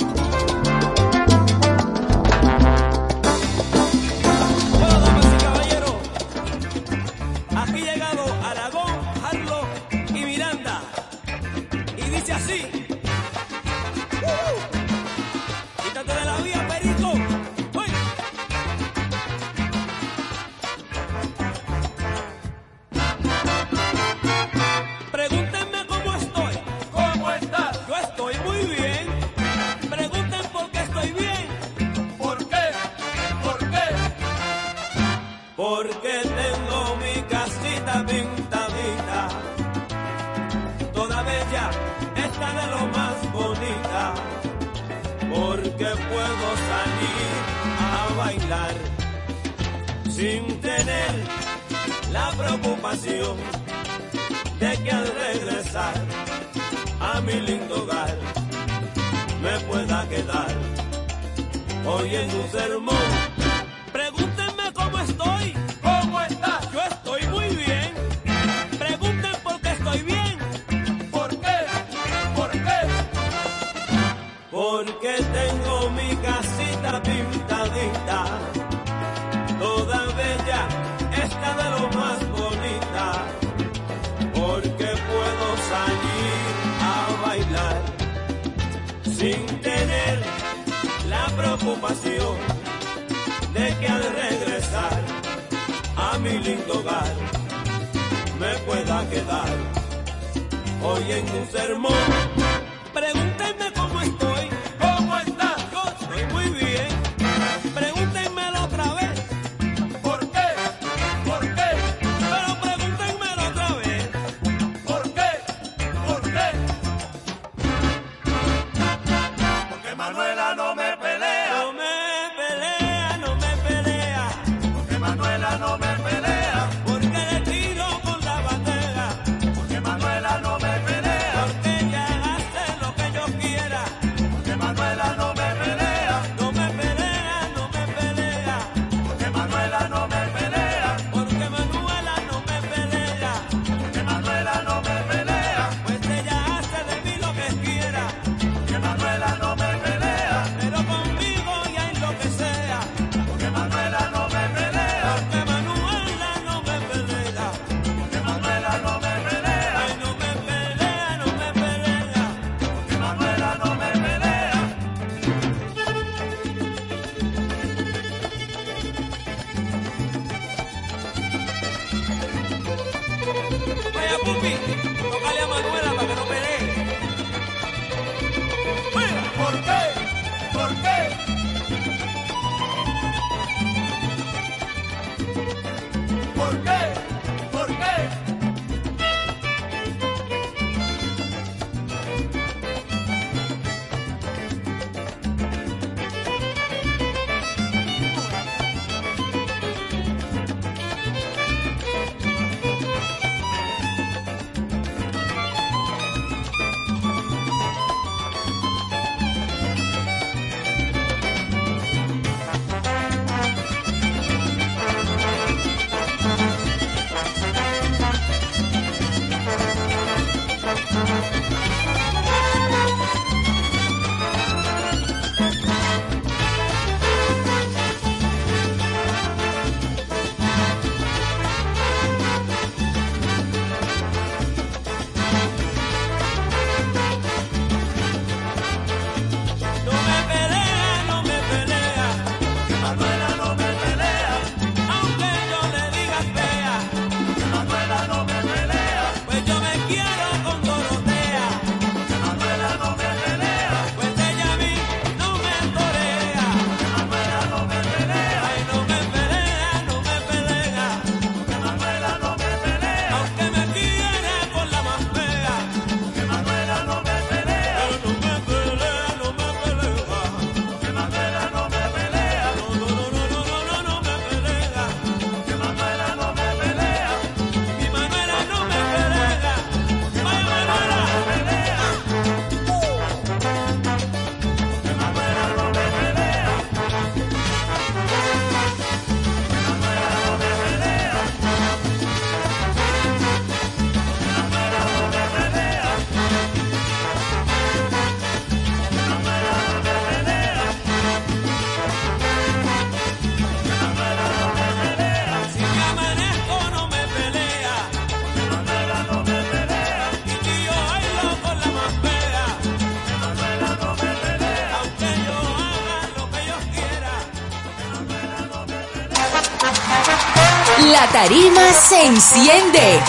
se 321.96 322.06
enciende 322.08 323.00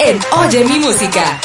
en 0.00 0.18
Oye 0.32 0.64
mi 0.64 0.78
música. 0.80 1.38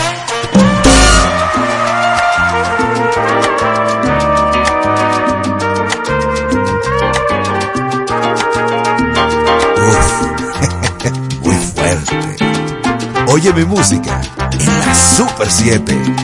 Uf, 9.87 11.41
muy 11.41 11.55
fuerte. 11.55 12.37
Oye 13.27 13.53
mi 13.53 13.65
música 13.65 14.21
en 14.51 14.79
la 14.79 14.95
Super 14.95 15.51
7. 15.51 16.22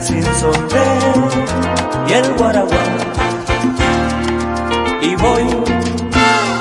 sin 0.00 0.24
sombrero 0.34 1.28
y 2.08 2.12
el 2.12 2.34
guaraguá. 2.34 2.84
Y 5.02 5.16
voy 5.16 5.46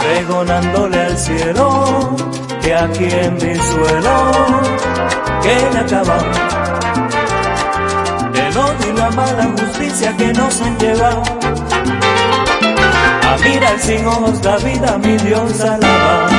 pregonándole 0.01 1.01
al 1.01 1.17
cielo 1.17 2.15
que 2.61 2.75
aquí 2.75 3.05
en 3.05 3.33
mi 3.35 3.55
suelo 3.55 4.31
queda 5.41 5.79
acabado. 5.81 6.25
El 8.35 8.57
odio 8.57 8.89
y 8.89 8.97
la 8.97 9.09
mala 9.11 9.47
justicia 9.57 10.15
que 10.17 10.33
nos 10.33 10.61
han 10.61 10.77
llevado. 10.77 11.23
A 13.27 13.37
mirar 13.43 13.79
sin 13.79 14.05
ojos 14.05 14.43
la 14.43 14.57
vida, 14.57 14.97
mi 14.97 15.17
Dios 15.17 15.61
alabado. 15.61 16.34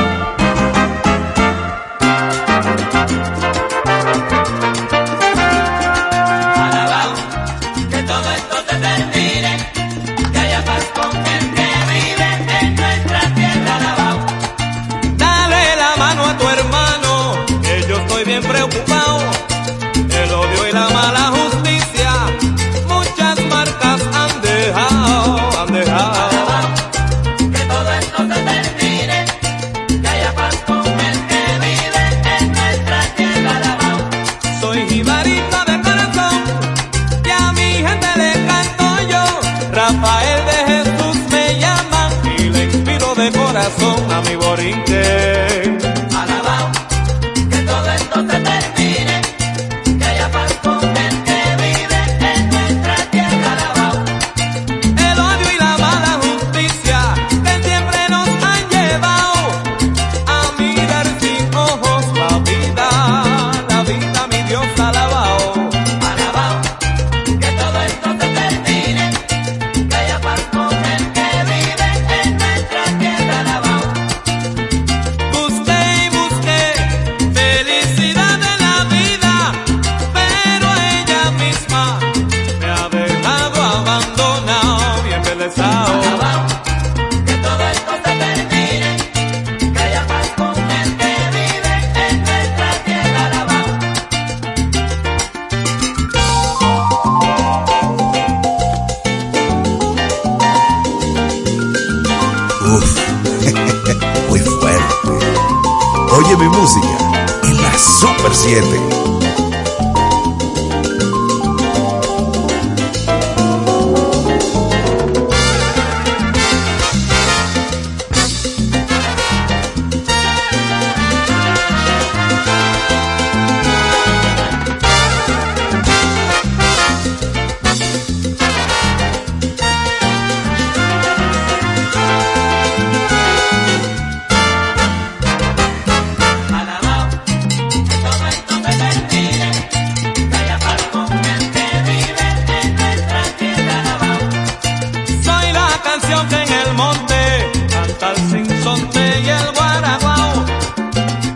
sinsonte 148.45 149.21
y 149.21 149.29
el 149.29 149.51
guaraguao. 149.55 150.45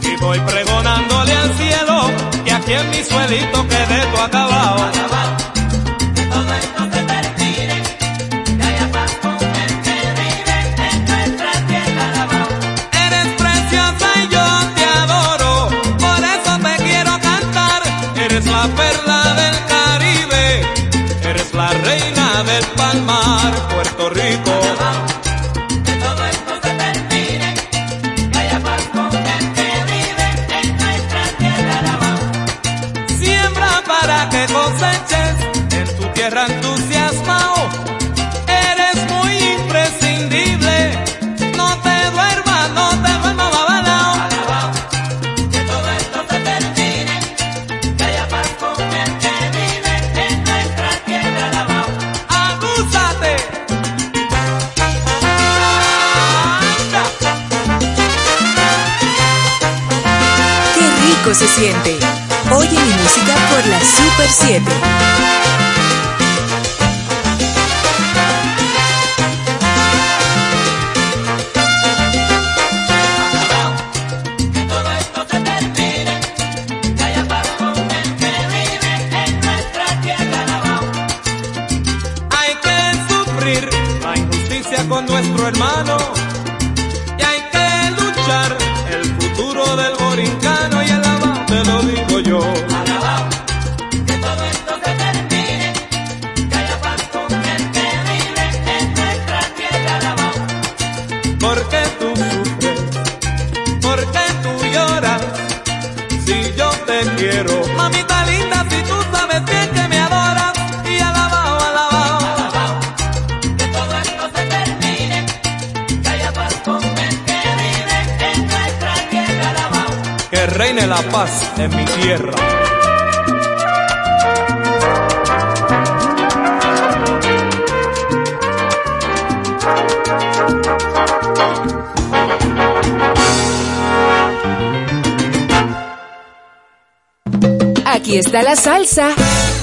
Y 0.02 0.22
voy 0.22 0.40
pregonándole 0.40 1.34
al 1.34 1.54
cielo 1.56 2.12
que 2.46 2.52
aquí 2.52 2.74
en 2.74 2.90
mi 2.90 3.04
suelito 3.04 3.68
quede 3.68 4.06
tu 4.14 4.22
acabado. 4.22 5.21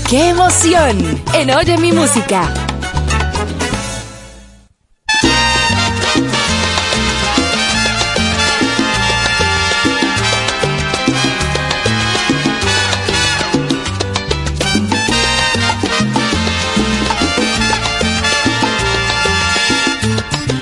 ¡Qué 0.09 0.30
emoción! 0.30 1.22
En 1.35 1.51
Oye 1.51 1.76
mi 1.76 1.93
música. 1.93 2.51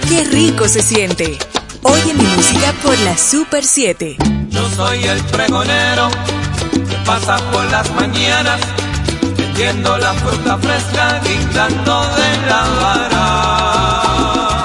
Qué 0.08 0.24
rico 0.24 0.66
se 0.66 0.82
siente. 0.82 1.38
Oye 1.82 2.14
mi 2.14 2.24
música 2.24 2.72
por 2.82 2.98
la 2.98 3.16
Super 3.16 3.62
7. 3.62 4.16
Yo 4.48 4.68
soy 4.70 5.04
el 5.04 5.20
pregonero 5.26 6.08
que 6.72 6.96
pasa 7.06 7.38
por 7.52 7.64
las 7.70 7.88
mañanas 7.94 8.60
sintiendo 9.56 9.96
la 9.96 10.12
fruta 10.12 10.58
fresca 10.58 11.18
dictando 11.20 12.06
de 12.16 12.46
la 12.46 12.62
vara. 12.82 14.64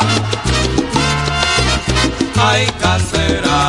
Ay, 2.49 2.65
casera. 2.81 3.59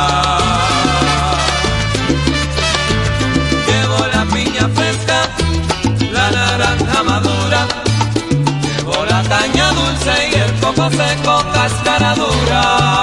Llevo 3.67 3.99
la 4.13 4.25
piña 4.33 4.67
fresca, 4.75 5.29
la 6.11 6.29
naranja 6.31 7.03
madura. 7.03 7.67
Llevo 8.61 9.05
la 9.05 9.23
caña 9.23 9.71
dulce 9.71 10.29
y 10.29 10.33
el 10.35 10.53
coco 10.59 10.89
seco, 10.89 11.43
cáscara 11.53 12.15
dura. 12.15 13.02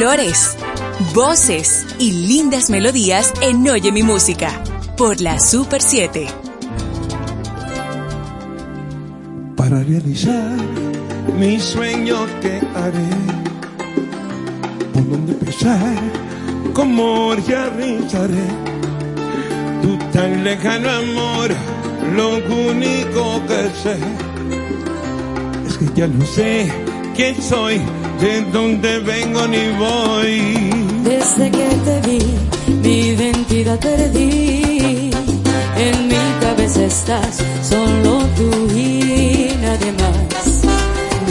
colores, 0.00 0.56
voces 1.12 1.86
y 1.98 2.12
lindas 2.12 2.70
melodías 2.70 3.34
en 3.42 3.68
Oye 3.68 3.92
mi 3.92 4.02
música 4.02 4.50
por 4.96 5.20
la 5.20 5.38
Super 5.38 5.82
7. 5.82 6.26
Para 9.56 9.82
realizar 9.82 10.56
mi 11.38 11.60
sueño 11.60 12.16
que 12.40 12.62
haré, 12.74 13.10
por 14.94 15.10
dónde 15.10 15.32
empezar, 15.32 15.94
cómo 16.72 17.34
realizaré 17.34 18.48
tu 19.82 19.98
tan 20.14 20.42
lejano 20.44 20.88
amor, 20.88 21.50
lo 22.16 22.38
único 22.70 23.42
que 23.46 23.70
sé 23.82 23.98
es 25.68 25.76
que 25.76 25.86
ya 25.94 26.06
no 26.06 26.24
sé 26.24 26.72
quién 27.14 27.42
soy 27.42 27.82
de 28.20 28.42
donde 28.52 28.98
vengo 29.00 29.46
ni 29.46 29.70
voy. 29.78 30.70
Desde 31.04 31.50
que 31.50 31.68
te 31.86 32.00
vi, 32.06 32.20
mi 32.82 32.98
identidad 33.14 33.78
perdí. 33.78 35.10
En 35.76 36.08
mi 36.08 36.24
cabeza 36.40 36.84
estás, 36.84 37.38
solo 37.62 38.24
tú 38.36 38.50
y 38.76 39.52
nadie 39.62 39.92
más. 39.92 40.64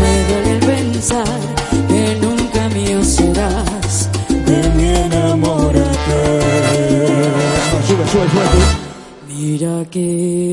Me 0.01 0.13
duele 0.27 0.51
el 0.55 0.59
pensar 0.65 1.39
que 1.87 2.17
nunca 2.21 2.69
mío 2.69 3.03
serás. 3.03 4.09
De 4.29 4.69
mi 4.75 4.87
enamórate. 5.05 5.89
Mira 9.27 9.85
que 9.89 10.48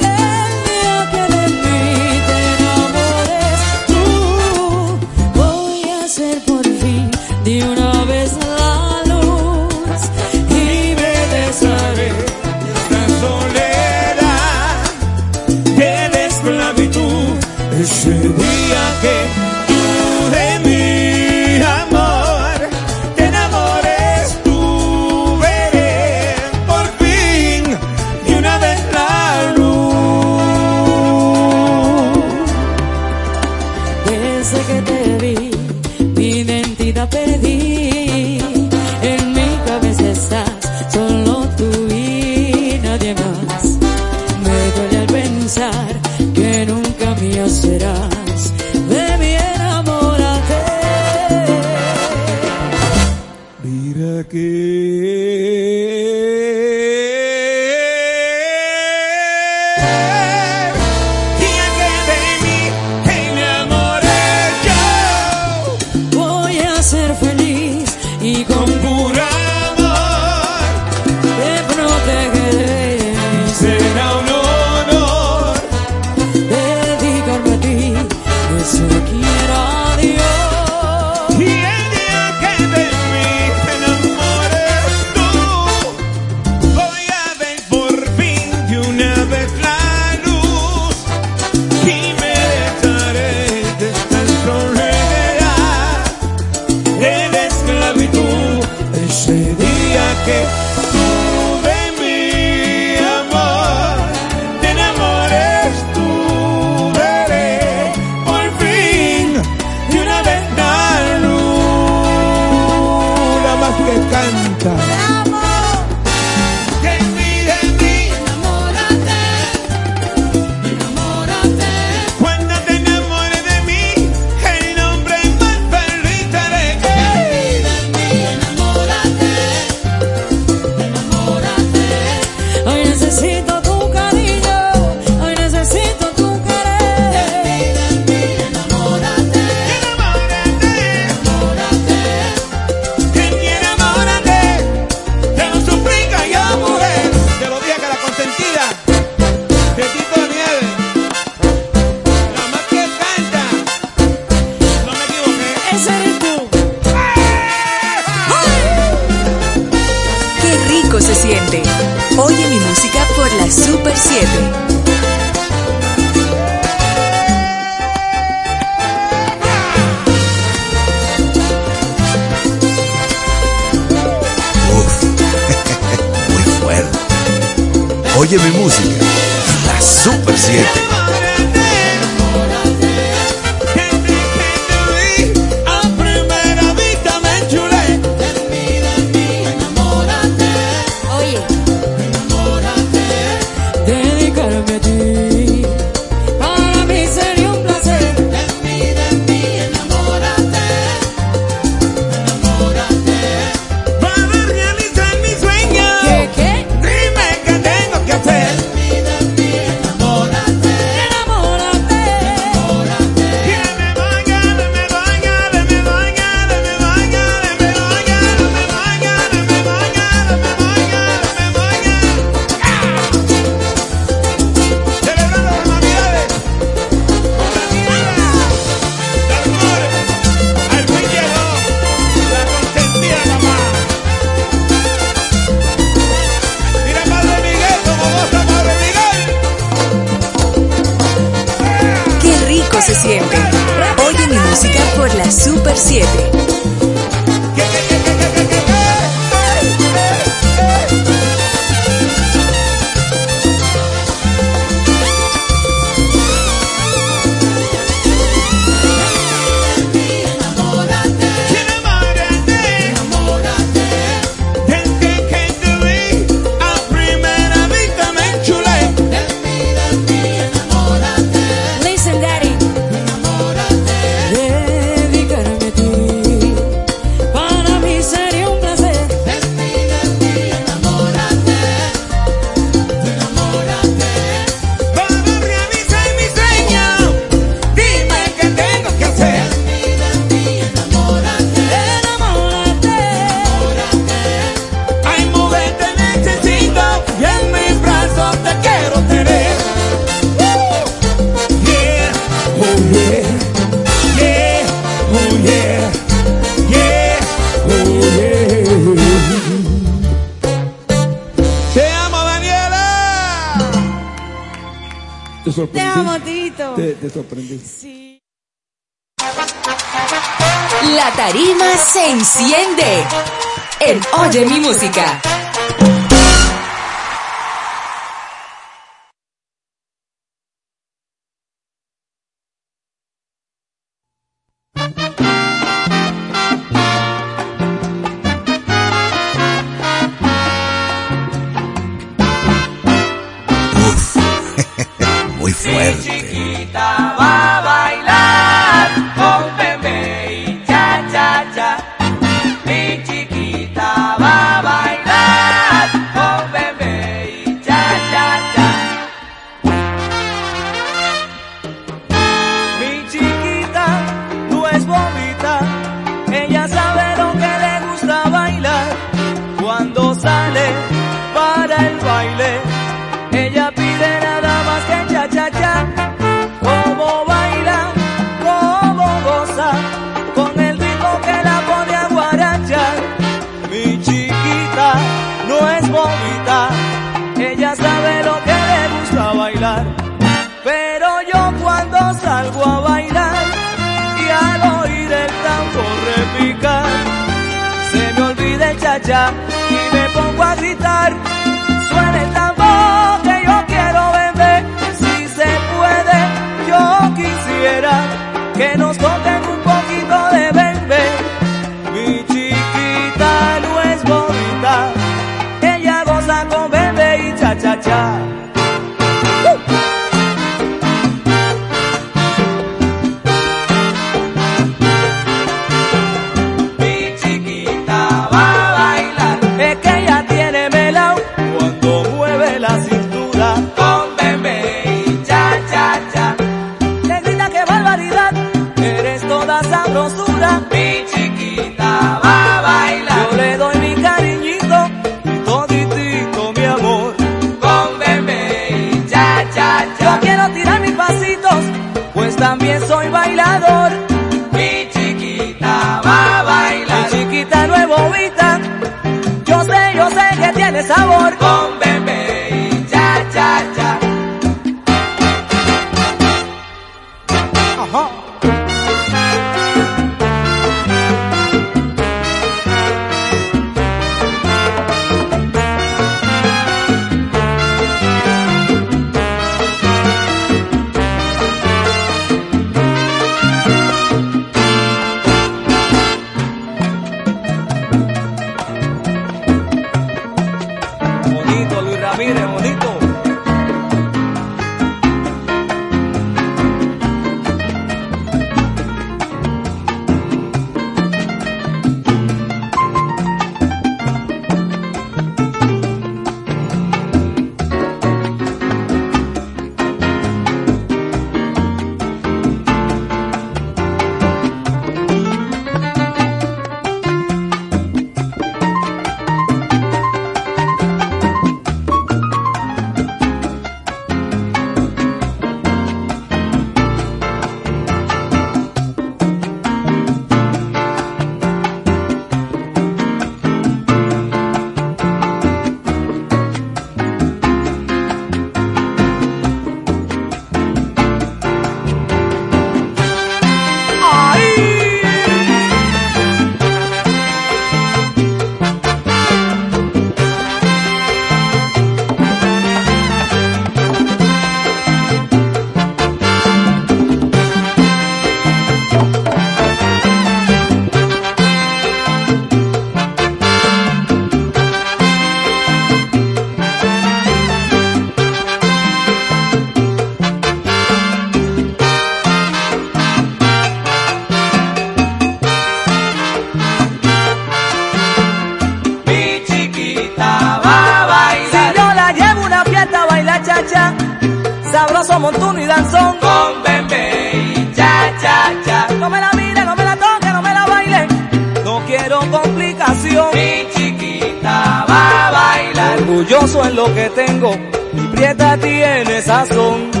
tiene 598.61 599.21
sazón. 599.21 600.00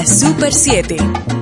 la 0.00 0.06
Super 0.06 0.50
7. 0.50 1.39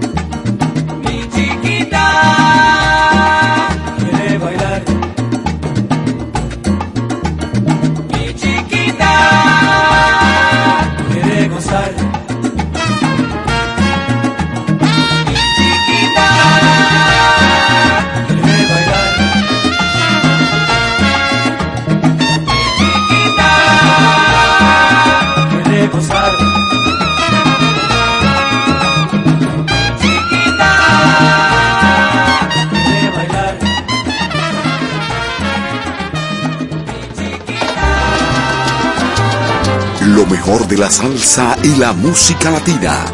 la 40.78 40.88
salsa 40.88 41.56
y 41.64 41.74
la 41.74 41.92
música 41.92 42.52
latina 42.52 43.04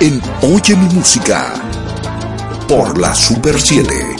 en 0.00 0.20
Oye 0.42 0.76
mi 0.76 0.94
música 0.94 1.54
por 2.68 2.98
la 2.98 3.14
Super 3.14 3.58
7. 3.58 4.13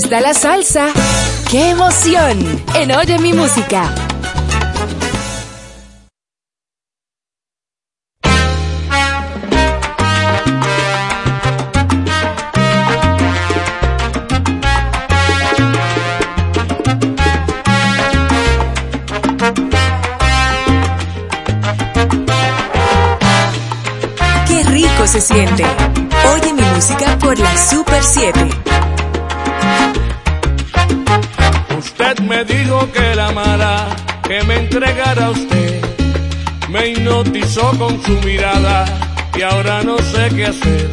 Está 0.00 0.20
la 0.22 0.32
salsa. 0.32 0.88
¡Qué 1.50 1.70
emoción! 1.70 2.38
En 2.74 2.90
Oye 2.92 3.18
mi 3.18 3.34
música. 3.34 4.09
Con 37.60 38.02
su 38.02 38.12
mirada 38.26 38.84
y 39.36 39.42
ahora 39.42 39.82
no 39.82 39.98
sé 39.98 40.28
qué 40.34 40.46
hacer. 40.46 40.90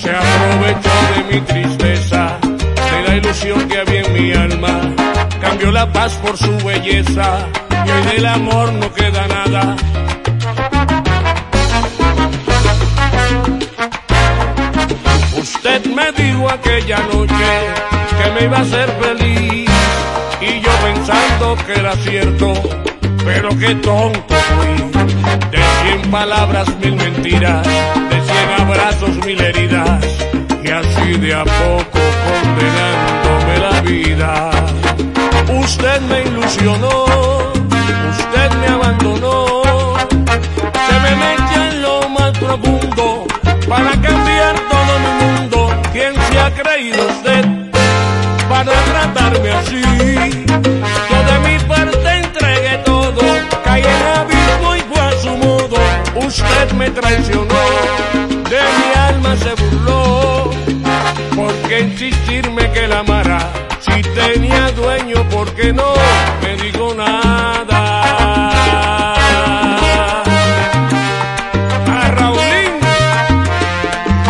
Se 0.00 0.10
aprovechó 0.10 0.90
de 1.14 1.34
mi 1.34 1.40
tristeza, 1.40 2.38
de 2.40 3.08
la 3.08 3.16
ilusión 3.16 3.68
que 3.68 3.78
había 3.78 4.02
en 4.02 4.12
mi 4.12 4.32
alma. 4.32 4.80
Cambió 5.40 5.72
la 5.72 5.92
paz 5.92 6.14
por 6.14 6.36
su 6.36 6.56
belleza 6.64 7.48
y 7.86 7.90
hoy 7.90 8.14
del 8.14 8.26
amor 8.26 8.72
no 8.74 8.92
queda 8.92 9.26
nada. 9.26 9.76
Usted 15.36 15.86
me 15.86 16.12
dijo 16.12 16.50
aquella 16.50 16.98
noche 17.12 17.50
que 18.22 18.30
me 18.32 18.44
iba 18.44 18.58
a 18.58 18.60
hacer 18.60 18.88
feliz 19.00 19.70
y 20.40 20.60
yo 20.60 20.70
pensando 20.84 21.56
que 21.66 21.72
era 21.72 21.96
cierto, 21.96 22.52
pero 23.24 23.48
qué 23.58 23.74
tonto 23.76 24.34
fui. 24.34 24.74
De 25.50 25.58
cien 25.82 26.10
palabras 26.10 26.68
mil 26.80 26.94
mentiras, 26.96 27.66
de 28.10 28.20
cien 28.20 28.60
abrazos 28.60 29.16
mil 29.24 29.40
heridas 29.40 30.04
y 30.62 30.70
así 30.70 31.12
de 31.18 31.34
a 31.34 31.44
poco 31.44 31.98
condenándome 32.24 33.58
la 33.60 33.80
vida. 33.82 34.50
Usted 35.60 36.00
me 36.02 36.22
ilusionó, 36.22 37.04
usted 38.10 38.50
me 38.60 38.66
abandonó, 38.68 39.62
se 40.88 41.00
me 41.00 41.16
metió 41.16 41.64
en 41.70 41.82
lo 41.82 42.08
más 42.10 42.32
profundo 42.38 43.26
para 43.68 43.90
cambiar 43.92 44.54
todo 44.70 44.98
mi 45.04 45.24
mundo. 45.24 45.82
¿Quién 45.92 46.14
se 46.14 46.38
ha 46.40 46.50
creído 46.50 47.08
me 56.84 56.90
traicionó, 56.90 57.62
de 58.50 58.60
mi 58.78 58.88
alma 59.08 59.36
se 59.36 59.54
burló. 59.54 60.50
¿Por 61.34 61.52
qué 61.66 61.80
insistirme 61.80 62.70
que 62.72 62.86
la 62.86 62.98
amara? 62.98 63.38
Si 63.80 64.02
tenía 64.02 64.70
dueño, 64.72 65.26
¿por 65.30 65.50
qué 65.54 65.72
no 65.72 65.94
me 66.42 66.56
dijo 66.62 66.94
nada? 66.94 67.80
A 71.86 72.10
Raulín, 72.18 72.72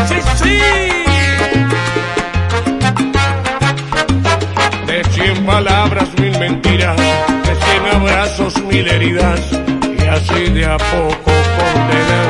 sí, 0.09 0.17
sí. 0.41 0.59
De 4.87 5.05
cien 5.13 5.45
palabras, 5.45 6.09
mil 6.21 6.39
mentiras, 6.39 6.97
de 6.97 7.55
cien 7.65 7.83
abrazos, 7.97 8.63
mil 8.63 8.87
heridas, 8.87 9.41
y 9.99 10.07
así 10.07 10.51
de 10.53 10.67
a 10.67 10.77
poco 10.77 11.35
condenándome 11.57 12.24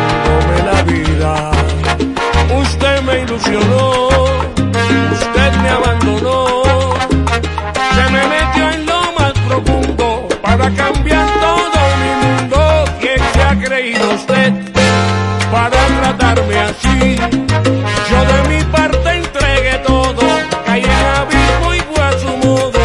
Yo 17.30 18.24
de 18.32 18.48
mi 18.48 18.64
parte 18.64 19.10
entregué 19.16 19.78
todo, 19.86 20.22
caí 20.66 20.84
abismo 20.84 21.74
y 21.74 21.80
fue 21.80 22.04
a 22.04 22.12
su 22.18 22.36
modo. 22.46 22.80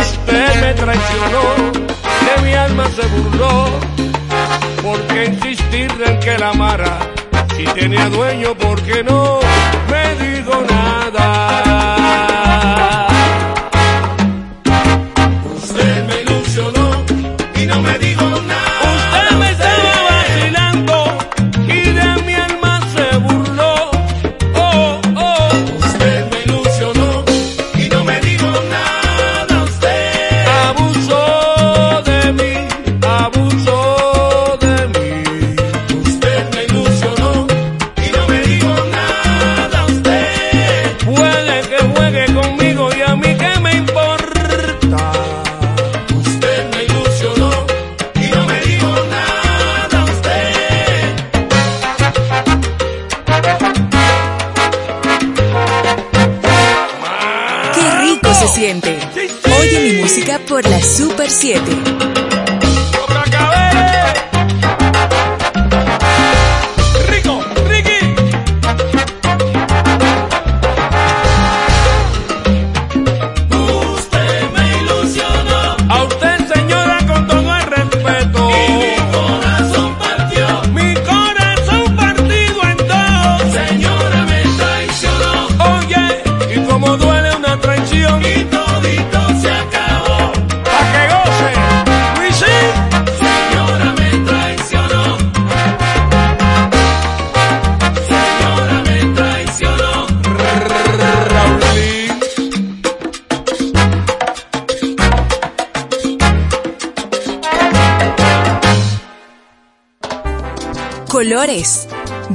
Usted 0.00 0.60
me 0.60 0.74
traicionó, 0.74 1.42
de 2.26 2.42
mi 2.42 2.54
alma 2.54 2.84
se 2.96 3.06
burló. 3.06 3.66
¿Por 4.82 5.00
qué 5.08 5.24
insistir 5.26 5.90
en 6.06 6.20
que 6.20 6.38
la 6.38 6.50
amara? 6.50 6.98
Si 7.56 7.64
tenía 7.64 8.08
dueño, 8.08 8.54
¿por 8.54 8.80
qué 8.82 9.02
no 9.02 9.40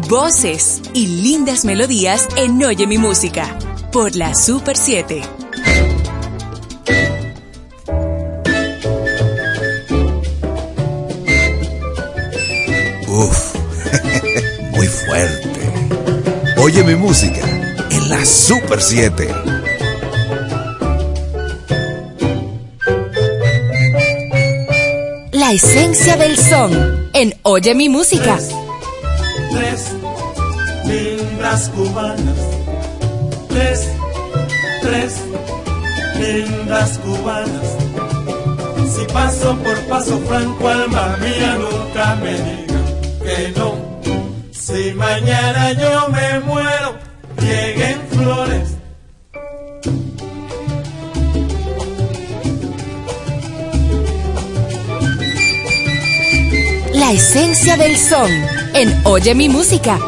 Voces 0.09 0.81
y 0.93 1.07
lindas 1.07 1.63
melodías 1.63 2.27
en 2.35 2.61
Oye 2.61 2.85
mi 2.87 2.97
música 2.97 3.57
por 3.93 4.15
la 4.17 4.35
Super 4.35 4.75
7. 4.75 5.21
Uf, 13.07 13.55
muy 14.71 14.87
fuerte. 14.87 15.73
Oye 16.57 16.83
mi 16.83 16.95
música 16.95 17.47
en 17.91 18.09
la 18.09 18.25
Super 18.25 18.81
7. 18.81 19.29
La 25.31 25.53
esencia 25.53 26.17
del 26.17 26.37
son 26.37 27.09
en 27.13 27.33
Oye 27.43 27.73
mi 27.73 27.87
música. 27.87 28.37
Tres 29.53 29.95
lindas 30.85 31.69
cubanas. 31.69 32.39
Tres, 33.49 33.91
tres 34.81 35.21
lindas 36.19 36.97
cubanas. 36.97 37.77
Si 38.95 39.05
paso 39.13 39.55
por 39.57 39.79
paso 39.87 40.19
franco, 40.27 40.67
alma 40.67 41.17
mía, 41.21 41.57
nunca 41.59 42.15
me 42.15 42.33
digan 42.33 42.85
que 43.21 43.53
no. 43.55 43.75
Si 44.51 44.93
mañana 44.93 45.71
yo 45.73 46.09
me 46.09 46.39
muero, 46.39 46.95
lleguen 47.39 48.01
flores. 48.09 48.72
La 57.03 57.11
esencia 57.11 57.75
del 57.75 57.97
son 57.97 58.31
en 58.73 58.97
Oye 59.03 59.35
mi 59.35 59.49
música. 59.49 59.99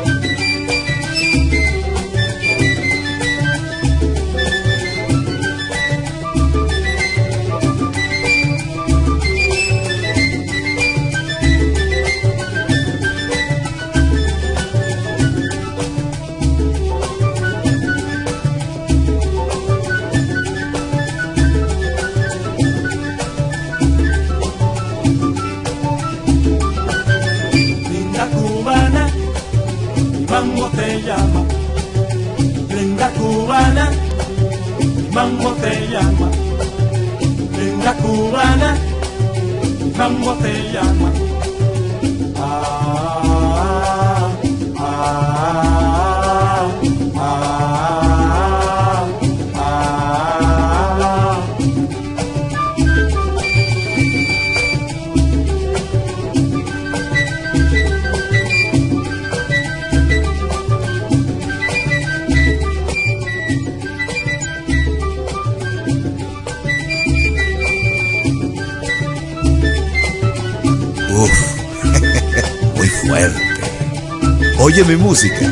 Música 75.15 75.44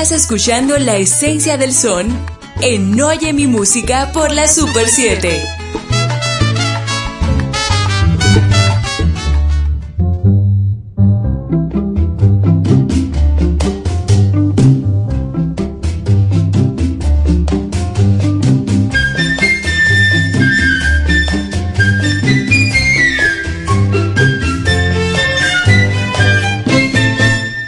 Estás 0.00 0.22
escuchando 0.22 0.78
la 0.78 0.96
esencia 0.96 1.58
del 1.58 1.74
son 1.74 2.08
en 2.62 2.98
Oye 3.02 3.34
mi 3.34 3.46
música 3.46 4.10
por 4.14 4.32
la 4.32 4.48
Super 4.48 4.88
7. 4.88 5.42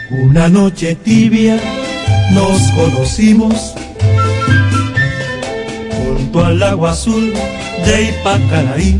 Una 0.09 0.49
noche 0.49 0.95
tibia 0.95 1.82
nos 2.33 2.61
conocimos 2.71 3.73
junto 5.91 6.45
al 6.45 6.63
agua 6.63 6.91
azul 6.91 7.31
de 7.85 8.03
Ipacaraí. 8.09 8.99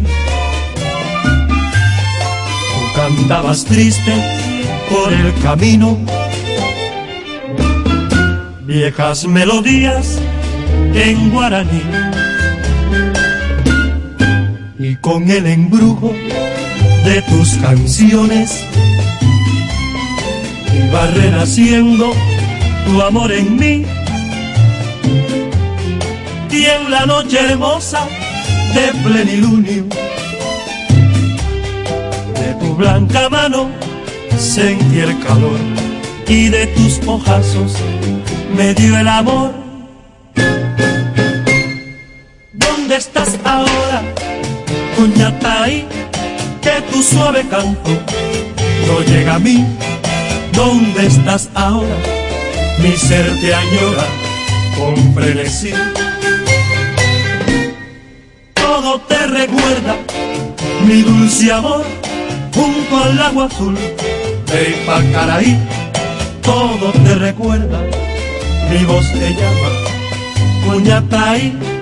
Tú 2.70 2.95
cantabas 2.95 3.66
triste 3.66 4.14
por 4.90 5.12
el 5.12 5.34
camino, 5.42 5.98
viejas 8.66 9.26
melodías 9.26 10.20
en 10.94 11.32
guaraní. 11.32 11.82
Y 14.78 14.95
con 14.98 15.30
el 15.30 15.48
embrujo 15.48 16.14
de 17.06 17.22
tus 17.24 17.53
canciones 17.56 18.64
iba 20.74 21.08
renaciendo 21.08 22.14
tu 22.86 23.02
amor 23.02 23.32
en 23.32 23.56
mí. 23.56 23.86
Y 26.52 26.66
en 26.66 26.92
la 26.92 27.06
noche 27.06 27.40
hermosa 27.40 28.08
de 28.74 28.92
plenilunio, 29.03 29.86
de 32.40 32.53
tu 32.60 32.76
blanca 32.76 33.30
mano 33.30 33.70
sentí 34.38 35.00
el 35.00 35.20
calor 35.20 35.60
y 36.28 36.50
de 36.50 36.68
tus 36.68 37.00
ojazos 37.08 37.74
me 38.56 38.74
dio 38.74 38.98
el 38.98 39.08
amor. 39.08 39.52
¿Dónde 42.53 42.95
estás 42.95 43.40
ahora, 43.44 44.02
Cuñatay? 44.95 45.86
Que 46.62 46.82
tu 46.92 47.02
suave 47.02 47.45
canto 47.50 47.92
no 48.88 49.00
llega 49.02 49.36
a 49.36 49.40
mí. 49.40 49.66
¿Dónde 50.53 51.08
estás 51.08 51.50
ahora? 51.56 52.12
Mi 52.84 52.98
ser 52.98 53.26
te 53.40 53.56
añora 53.56 54.03
con 54.78 55.14
frenesí. 55.14 55.72
Todo 58.53 59.00
te 59.08 59.26
recuerda, 59.26 59.95
mi 60.86 61.02
dulce 61.02 61.53
amor, 61.53 61.86
junto 62.53 62.98
al 63.06 63.22
agua 63.22 63.45
azul 63.45 63.78
de 64.48 64.70
Ipacaraí. 64.72 65.58
Todo 66.42 66.92
te 66.92 67.16
recuerda, 67.16 67.80
mi 68.70 68.84
voz 68.84 69.10
te 69.14 69.30
llama, 69.30 69.70
Coñatay. 70.68 71.73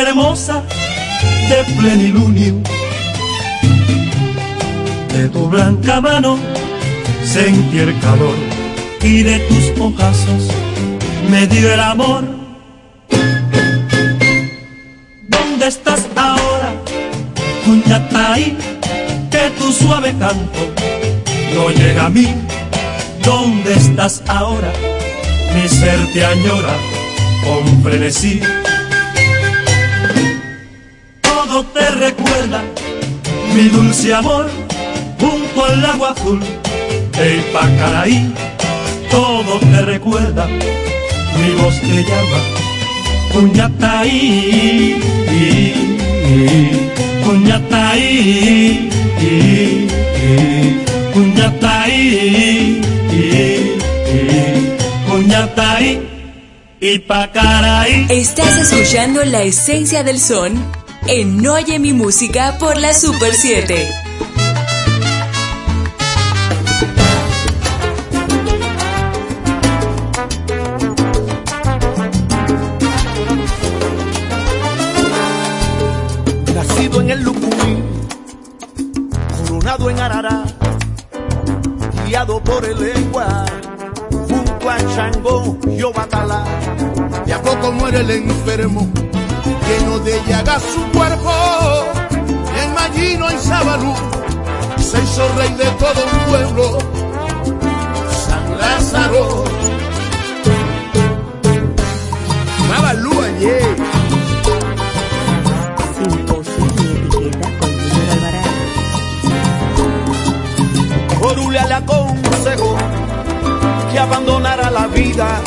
Hermosa 0.00 0.62
de 1.48 1.74
plenilunio. 1.74 2.54
De 5.12 5.28
tu 5.28 5.48
blanca 5.48 6.00
mano 6.00 6.38
sentí 7.24 7.78
el 7.78 7.98
calor 8.00 8.36
y 9.02 9.22
de 9.22 9.38
tus 9.40 9.80
ojazos 9.80 10.48
me 11.30 11.46
dio 11.46 11.72
el 11.72 11.80
amor. 11.80 12.24
¿Dónde 15.28 15.66
estás 15.66 16.08
ahora, 16.16 16.72
Cuñatay? 17.64 18.56
Que 19.30 19.50
tu 19.58 19.72
suave 19.72 20.14
canto 20.18 20.60
no 21.54 21.70
llega 21.70 22.06
a 22.06 22.10
mí. 22.10 22.28
¿Dónde 23.22 23.74
estás 23.74 24.22
ahora? 24.26 24.72
Mi 25.54 25.68
ser 25.68 25.98
te 26.12 26.24
añora 26.24 26.74
con 27.44 27.82
frenesí. 27.82 28.40
Mi 33.54 33.68
dulce 33.68 34.14
amor, 34.14 34.48
junto 35.18 35.64
al 35.64 35.84
agua 35.84 36.10
azul 36.10 36.40
de 37.16 37.36
Ipacaraí. 37.36 38.32
Todo 39.10 39.58
te 39.58 39.82
recuerda, 39.82 40.46
mi 40.46 41.50
voz 41.60 41.80
te 41.80 42.04
llama, 42.04 42.40
Cuñataí, 43.32 45.00
Cuñataí, 47.24 48.90
Cuñataí, 51.12 52.80
Cuñataí. 55.08 56.10
Ipacaraí. 56.82 58.06
Estás 58.08 58.72
escuchando 58.72 59.22
la 59.24 59.42
esencia 59.42 60.02
del 60.02 60.18
son 60.18 60.79
en 61.06 61.46
Oye 61.46 61.78
mi 61.78 61.92
música 61.92 62.56
por 62.58 62.76
la 62.76 62.94
Super 62.94 63.34
7. 63.34 63.88
nacido 76.54 77.00
en 77.00 77.10
el 77.10 77.22
Lucumí, 77.22 77.82
coronado 79.38 79.90
en 79.90 80.00
Arará, 80.00 80.44
guiado 82.06 82.42
por 82.42 82.64
el 82.64 82.78
lengua, 82.78 83.46
junto 84.10 84.70
a 84.70 84.78
Chango 84.94 85.58
y 85.70 85.82
Obatalá. 85.82 86.44
De 87.24 87.32
a 87.32 87.40
poco 87.40 87.72
muere 87.72 88.00
el 88.00 88.10
enfermo, 88.10 88.90
lleno 89.70 89.98
de 90.00 90.22
llagas 90.26 90.62
su 90.62 90.98
cuerpo. 90.98 91.32
En 92.62 92.74
Mallino 92.74 93.30
y 93.30 93.38
Sabalú 93.38 93.94
se 94.78 95.02
hizo 95.02 95.28
rey 95.36 95.52
de 95.54 95.70
todo 95.82 96.00
un 96.12 96.18
pueblo. 96.30 96.78
San 98.26 98.58
Lázaro. 98.58 99.44
Babalú 102.68 103.12
ayer. 103.22 103.76
Orule 111.22 111.60
le 111.68 111.74
aconsejó 111.74 112.76
que 113.92 113.98
abandonara 113.98 114.70
la 114.70 114.86
vida 114.88 115.40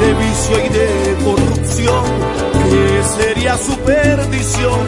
de 0.00 0.14
vicio 0.14 0.64
y 0.64 0.68
de 0.68 1.16
corrupción, 1.24 2.04
sería 3.16 3.56
su 3.56 3.76
perdición. 3.78 4.80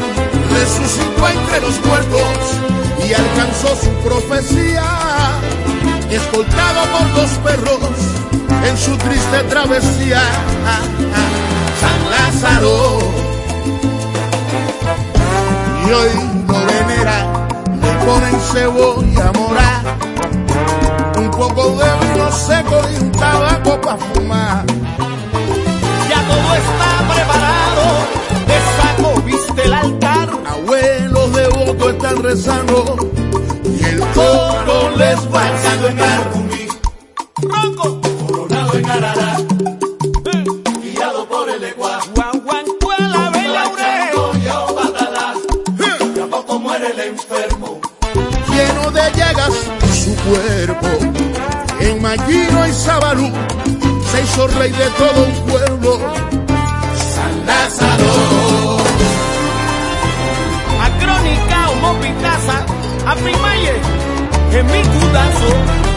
Resucitó 0.52 1.28
entre 1.28 1.60
los 1.60 1.84
muertos 1.84 2.39
y 3.07 3.12
alcanzó 3.12 3.76
su 3.76 3.91
profecía, 4.07 4.84
escoltado 6.10 6.81
por 6.92 7.15
dos 7.15 7.31
perros 7.44 8.18
en 8.67 8.76
su 8.76 8.97
triste 8.97 9.42
travesía. 9.49 10.23
San 11.81 12.10
Lázaro. 12.10 12.99
Y 15.86 15.91
hoy 15.91 16.10
lo 16.47 16.58
venera, 16.67 17.49
le 17.81 17.92
ponen 18.05 18.41
cebolla 18.52 19.33
mora, 19.33 19.83
un 21.17 21.31
poco 21.31 21.70
de 21.76 22.07
vino 22.07 22.33
seco 22.33 22.81
y 22.92 23.02
un 23.02 23.12
tabaco 23.12 23.81
para 23.81 23.97
fumar. 23.97 24.65
Ya 26.08 26.20
todo 26.26 26.55
está 26.55 26.98
están 31.91 32.23
rezando 32.23 32.97
y 33.65 33.84
el 33.84 34.00
coro 34.15 34.91
les 34.97 35.34
va 35.34 35.42
a 35.42 35.50
enseñar. 35.50 36.31
Ronco, 37.42 38.00
coronado 38.26 38.75
en 38.75 38.91
Arará, 38.91 39.36
guiado 40.83 41.28
por 41.28 41.49
el 41.49 41.65
Ecuador. 41.65 42.02
Guanguancuela, 42.15 43.31
Belaure. 43.31 43.83
de 46.15 46.23
a 46.23 46.26
poco 46.26 46.58
muere 46.58 46.91
el 46.91 47.00
enfermo. 47.00 47.81
lleno 48.50 48.91
de 48.91 49.12
llagas 49.17 49.55
su 49.92 50.15
cuerpo. 50.17 50.89
En 51.81 52.02
Mallino 52.02 52.67
y 52.67 52.73
Sabalú 52.73 53.31
se 54.10 54.23
hizo 54.23 54.47
rey 54.49 54.73
de 54.73 54.91
todo 54.91 55.25
un 55.25 55.34
pueblo. 55.47 55.58
En 64.69 64.73
mi 64.73 64.83
cudazo. 64.83 65.88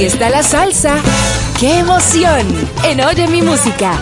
Aquí 0.00 0.06
está 0.06 0.30
la 0.30 0.42
salsa. 0.42 0.96
¡Qué 1.58 1.80
emoción! 1.80 2.46
En 2.84 3.02
Oye 3.02 3.28
mi 3.28 3.42
música, 3.42 3.92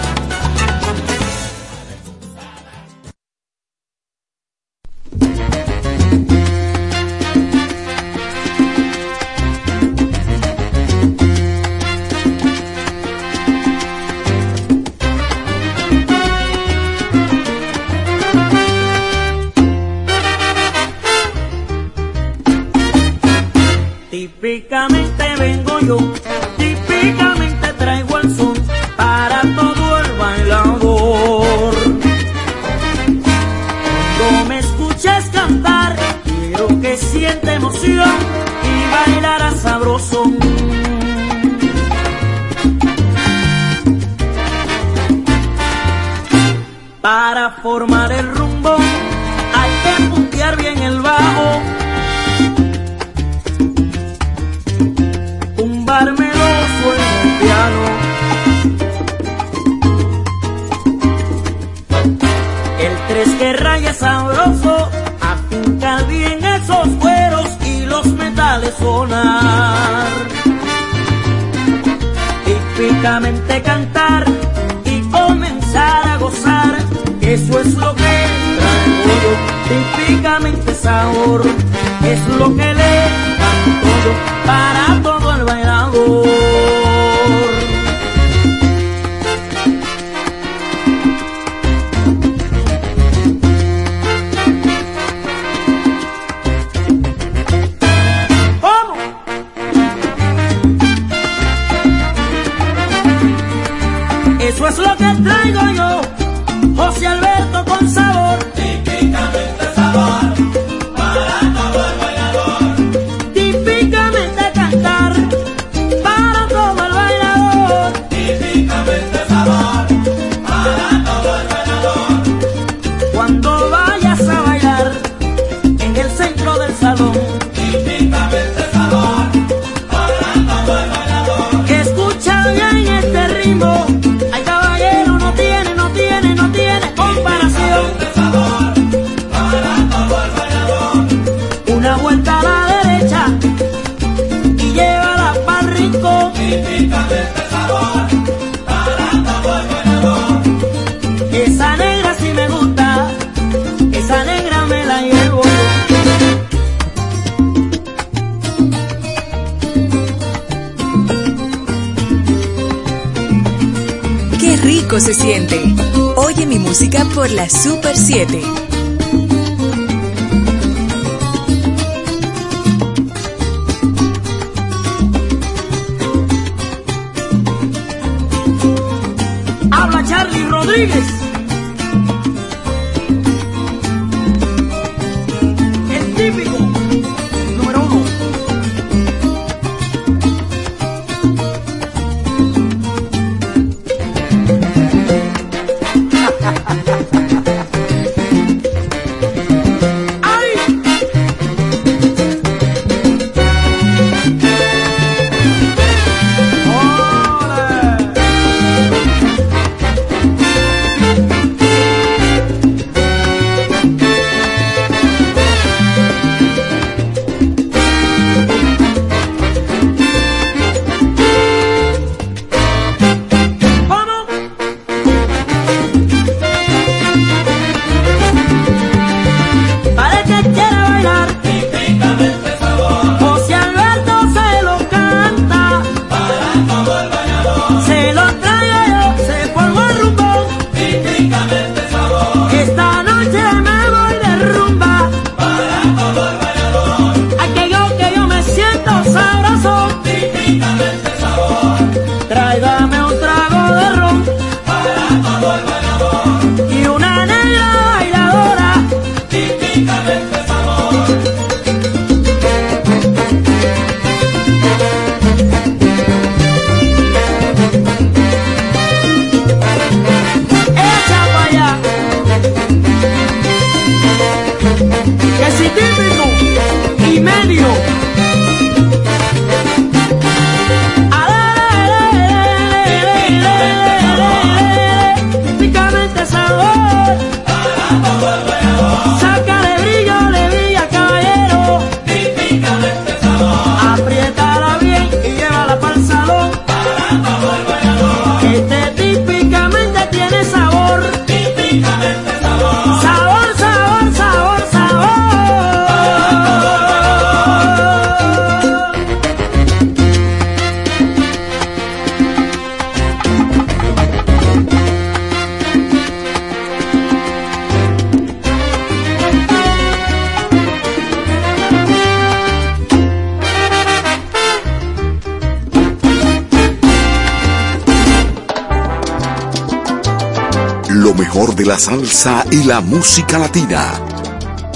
mejor 331.39 331.55
de 331.55 331.67
la 331.67 331.78
salsa 331.78 332.44
y 332.50 332.65
la 332.65 332.81
música 332.81 333.39
latina. 333.39 333.92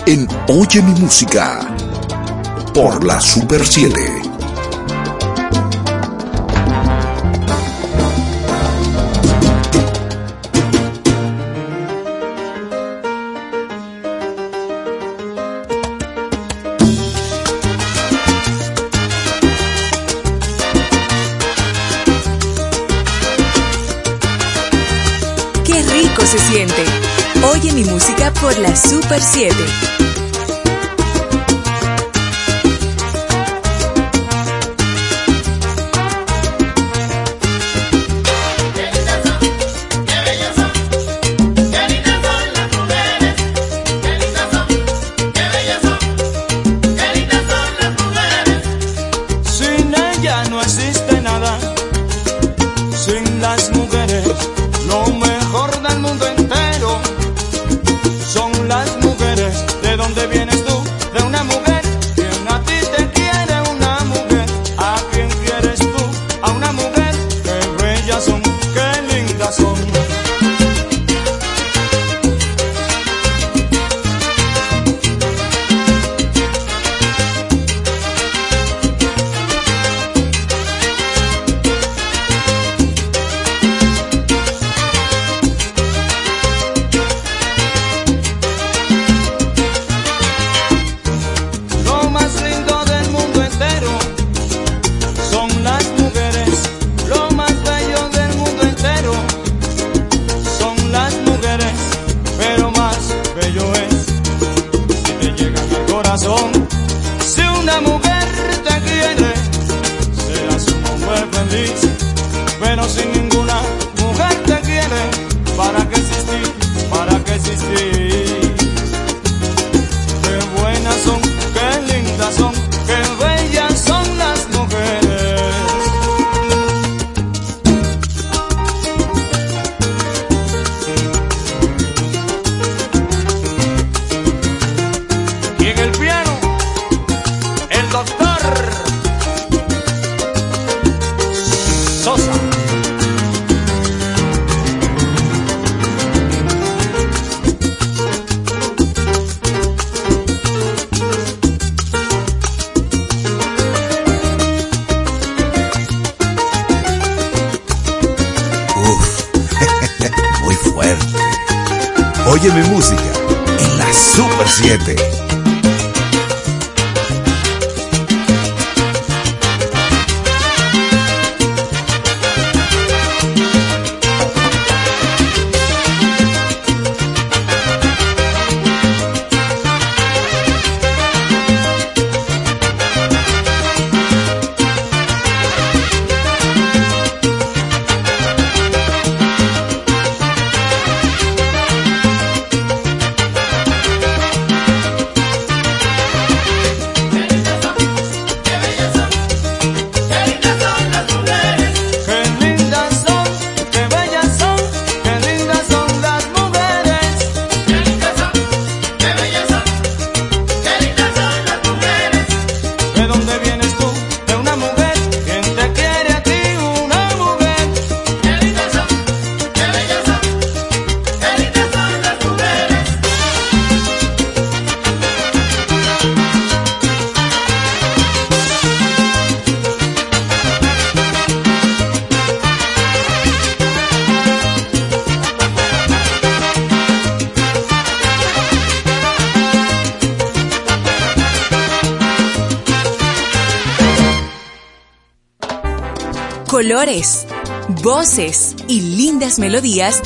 En 0.06 0.28
Oye 0.46 0.80
mi 0.80 0.92
música. 1.00 1.58
Por 2.72 3.04
la 3.04 3.20
Super 3.20 3.66
7. 3.66 4.21
La 28.62 28.76
Super 28.76 29.20
7. 29.20 30.01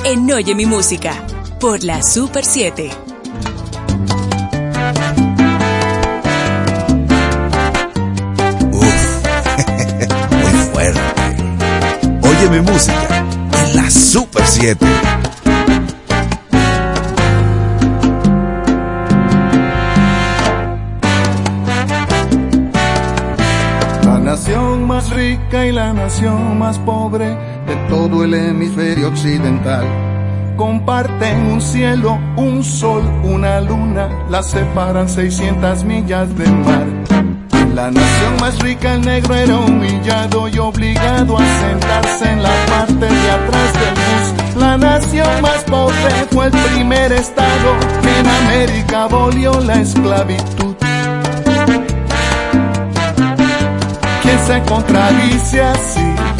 En 0.04 0.30
Oye 0.30 0.54
mi 0.54 0.64
música 0.64 1.12
por 1.58 1.82
la 1.82 2.00
Super 2.00 2.44
7. 2.44 2.88
Muy 10.30 10.52
fuerte. 10.72 11.00
Oye 12.22 12.48
mi 12.48 12.60
música 12.60 13.24
en 13.64 13.76
la 13.76 13.90
Super 13.90 14.46
7. 14.46 14.86
La 24.04 24.18
nación 24.20 24.86
más 24.86 25.10
rica 25.10 25.66
y 25.66 25.72
la 25.72 25.92
nación 25.92 26.56
más 26.56 26.78
pobre 26.78 27.55
todo 28.08 28.22
el 28.22 28.34
hemisferio 28.34 29.08
occidental. 29.08 29.84
Comparten 30.56 31.38
un 31.46 31.60
cielo, 31.60 32.18
un 32.36 32.62
sol, 32.62 33.02
una 33.24 33.60
luna, 33.60 34.08
las 34.30 34.50
separan 34.50 35.08
600 35.08 35.82
millas 35.84 36.28
de 36.36 36.46
mar. 36.46 36.86
La 37.74 37.90
nación 37.90 38.36
más 38.40 38.58
rica, 38.60 38.94
el 38.94 39.00
negro 39.02 39.34
era 39.34 39.56
humillado 39.56 40.48
y 40.48 40.58
obligado 40.58 41.36
a 41.36 41.44
sentarse 41.60 42.30
en 42.30 42.42
la 42.42 42.54
parte 42.68 43.06
de 43.06 43.30
atrás 43.30 43.72
del 43.80 43.94
bus. 43.94 44.56
La 44.56 44.78
nación 44.78 45.42
más 45.42 45.64
pobre 45.64 46.26
fue 46.30 46.46
el 46.46 46.52
primer 46.52 47.12
estado, 47.12 47.68
que 48.02 48.20
en 48.20 48.26
América 48.26 49.02
abolió 49.04 49.60
la 49.60 49.80
esclavitud. 49.80 50.76
Quien 54.22 54.38
se 54.46 54.62
contradice 54.62 55.62
así? 55.62 56.35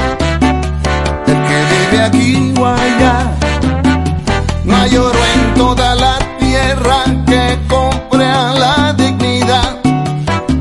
vive 1.90 2.02
aquí 2.02 2.54
o 2.58 2.66
allá, 2.66 3.32
no 4.64 4.76
hay 4.76 4.96
oro 4.96 5.18
en 5.34 5.54
toda 5.54 5.94
la 5.94 6.18
tierra 6.38 7.04
que 7.26 7.58
compre 7.68 8.24
a 8.24 8.54
la 8.54 8.92
dignidad, 8.92 9.80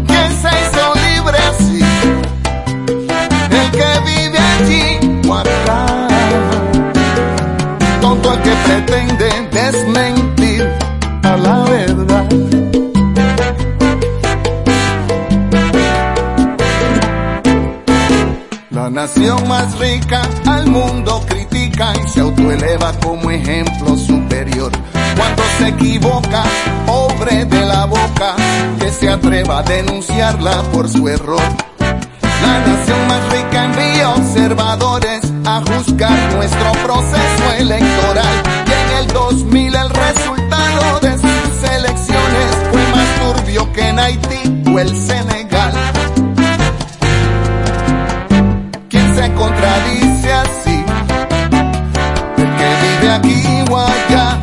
que 0.08 0.22
se 0.42 0.50
hizo 0.62 0.94
libre 1.06 1.38
así, 1.50 1.80
el 3.52 3.72
que 3.72 3.92
vive 4.06 4.40
allí 4.40 5.20
o 5.28 5.34
acá, 5.34 5.86
tonto 8.02 8.34
el 8.34 8.42
que 8.42 8.52
pretende. 8.66 8.94
La 18.76 18.90
nación 18.90 19.48
más 19.48 19.80
rica 19.80 20.22
al 20.45 20.68
mundo 20.68 21.26
critica 21.30 21.94
y 21.95 22.10
se 22.10 22.20
autoeleva 22.20 22.92
como 23.02 23.32
ejemplo 23.32 23.95
superior. 23.95 24.70
Cuando 25.16 25.44
se 25.58 25.70
equivoca, 25.70 26.44
pobre 26.86 27.45
de 27.45 27.66
la 27.66 27.86
boca, 27.86 28.36
que 28.78 28.92
se 28.92 29.08
atreva 29.08 29.60
a 29.60 29.64
denunciarla 29.64 30.62
por 30.74 30.90
su 30.90 31.08
error. 31.08 31.42
La 31.80 32.60
nación 32.68 33.08
más 33.08 33.22
rica 33.32 33.64
envía 33.64 34.10
observadores 34.10 35.22
a 35.45 35.62
juzgar 35.62 36.34
nuestro 36.34 36.72
proceso 36.84 37.54
electoral. 37.58 38.44
Y 38.68 38.72
en 38.74 38.98
el 38.98 39.08
2000 39.08 39.74
el 39.74 39.90
resultado 39.90 41.00
de 41.00 41.14
sus 41.14 41.70
elecciones 41.70 42.48
fue 42.70 42.82
más 42.92 43.36
turbio 43.36 43.72
que 43.72 43.88
en 43.88 44.00
Haití 44.00 44.70
o 44.70 44.80
el 44.80 44.90
Senegal. 44.90 45.74
contradice 49.34 50.34
así. 50.34 50.86
El 52.38 52.56
que 52.58 52.70
vive 52.82 53.12
aquí 53.12 53.72
o 53.72 53.78
allá 53.78 54.38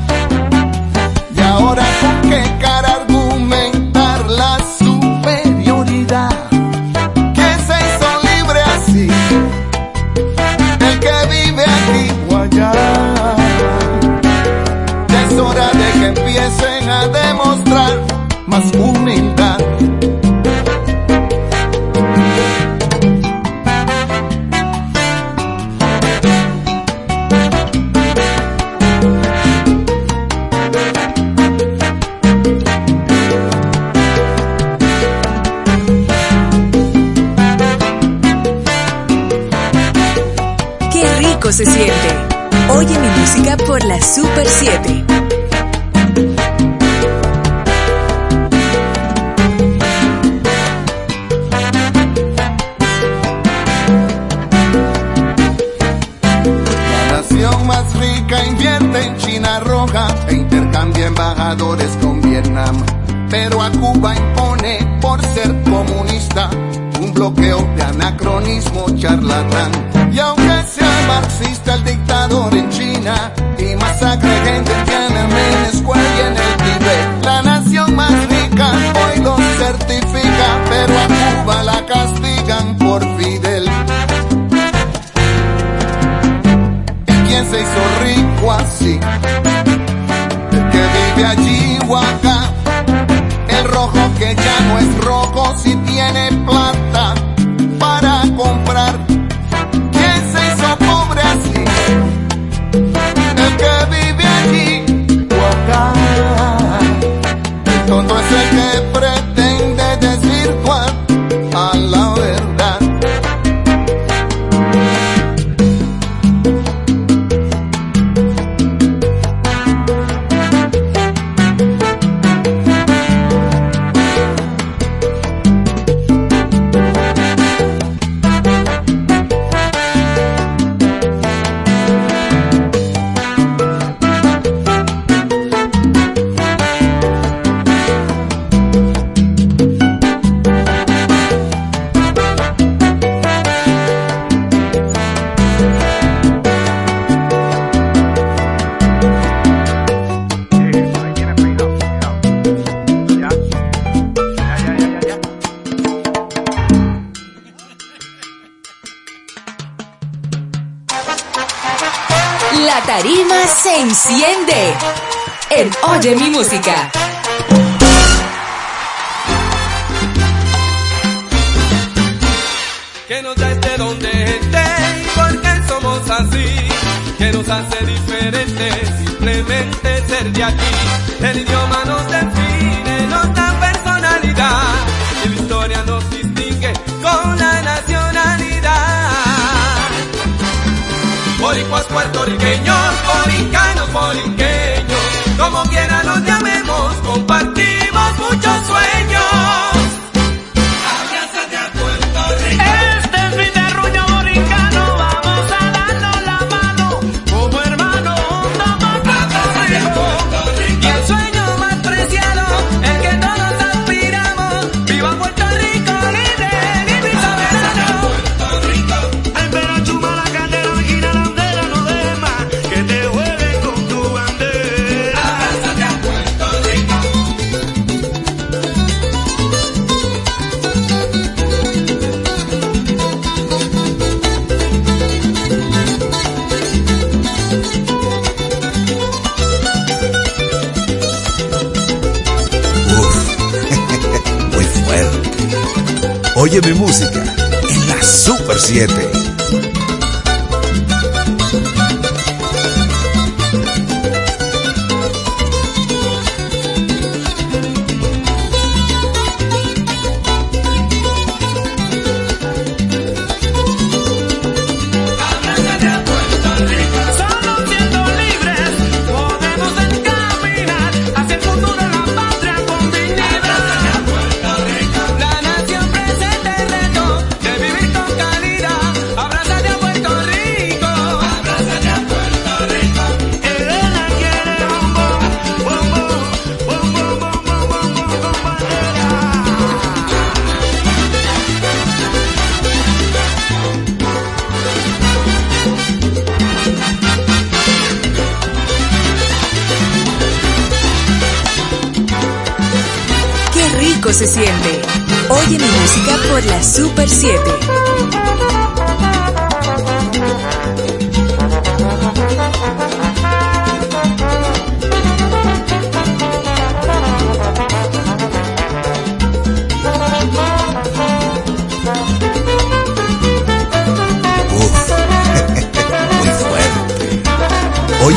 y 1.37 1.41
ahora 1.41 1.85
con 2.01 2.22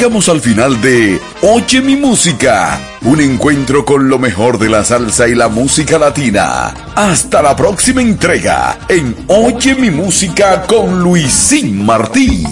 Llegamos 0.00 0.30
al 0.30 0.40
final 0.40 0.80
de 0.80 1.20
Oye 1.42 1.82
mi 1.82 1.94
música, 1.94 2.80
un 3.02 3.20
encuentro 3.20 3.84
con 3.84 4.08
lo 4.08 4.18
mejor 4.18 4.58
de 4.58 4.70
la 4.70 4.82
salsa 4.82 5.28
y 5.28 5.34
la 5.34 5.48
música 5.48 5.98
latina. 5.98 6.68
Hasta 6.94 7.42
la 7.42 7.54
próxima 7.54 8.00
entrega 8.00 8.78
en 8.88 9.14
Oye 9.26 9.74
mi 9.74 9.90
música 9.90 10.66
con 10.66 11.02
Luisín 11.02 11.84
Martí. 11.84 12.46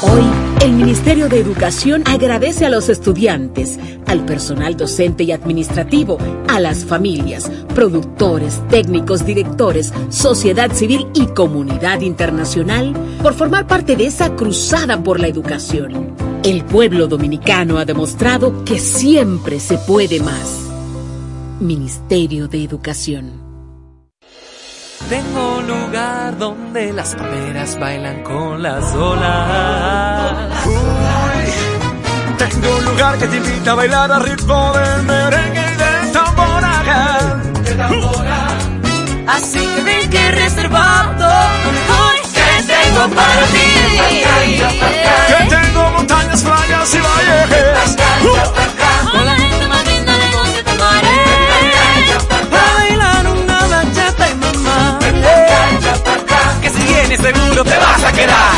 Hoy 0.00 0.22
El 0.62 0.72
Ministerio 0.74 1.28
de 1.28 1.40
Educación 1.40 2.04
agradece 2.06 2.64
a 2.64 2.70
los 2.70 2.88
estudiantes, 2.88 3.80
al 4.06 4.24
personal 4.24 4.76
docente 4.76 5.24
y 5.24 5.32
administrativo, 5.32 6.18
a 6.48 6.60
las 6.60 6.84
familias, 6.84 7.50
productores, 7.74 8.62
técnicos, 8.68 9.26
directores, 9.26 9.92
sociedad 10.08 10.70
civil 10.72 11.08
y 11.14 11.26
comunidad 11.26 12.00
internacional 12.00 12.94
por 13.22 13.34
formar 13.34 13.66
parte 13.66 13.96
de 13.96 14.06
esa 14.06 14.36
cruzada 14.36 15.02
por 15.02 15.18
la 15.18 15.26
educación. 15.26 16.14
El 16.44 16.64
pueblo 16.64 17.08
dominicano 17.08 17.78
ha 17.78 17.84
demostrado 17.84 18.64
que 18.64 18.78
siempre 18.78 19.58
se 19.58 19.78
puede 19.78 20.20
más. 20.20 20.67
Ministerio 21.60 22.46
de 22.46 22.62
Educación. 22.62 23.42
Tengo 25.08 25.58
un 25.58 25.66
lugar 25.66 26.38
donde 26.38 26.92
las 26.92 27.16
palmeras 27.16 27.76
bailan 27.80 28.22
con 28.22 28.62
las 28.62 28.94
olas. 28.94 30.64
Tengo 32.38 32.76
un 32.76 32.84
lugar 32.84 33.18
que 33.18 33.26
te 33.26 33.36
invita 33.38 33.72
a 33.72 33.74
bailar 33.74 34.12
al 34.12 34.22
ritmo 34.22 34.72
del 34.72 35.02
merengue 35.02 35.60
y 35.60 35.76
del 35.76 36.12
tambora. 36.12 36.58
Así 39.26 39.58
que 39.58 39.82
ven 39.82 40.10
que 40.10 40.18
he 40.18 40.30
reservado 40.30 41.28
lo 41.64 41.72
mejor 41.72 42.14
que 42.34 42.62
tengo 42.66 43.14
para 43.16 43.44
ti. 43.46 43.68
Que 45.26 45.56
tengo 45.56 45.90
montañas, 45.90 46.42
playas 46.42 46.94
y 46.94 46.98
valles. 46.98 47.96
Con 48.54 48.67
Vienes 57.08 57.26
seguro 57.26 57.64
te 57.64 57.76
vas 57.78 58.04
a 58.04 58.12
quedar. 58.12 58.52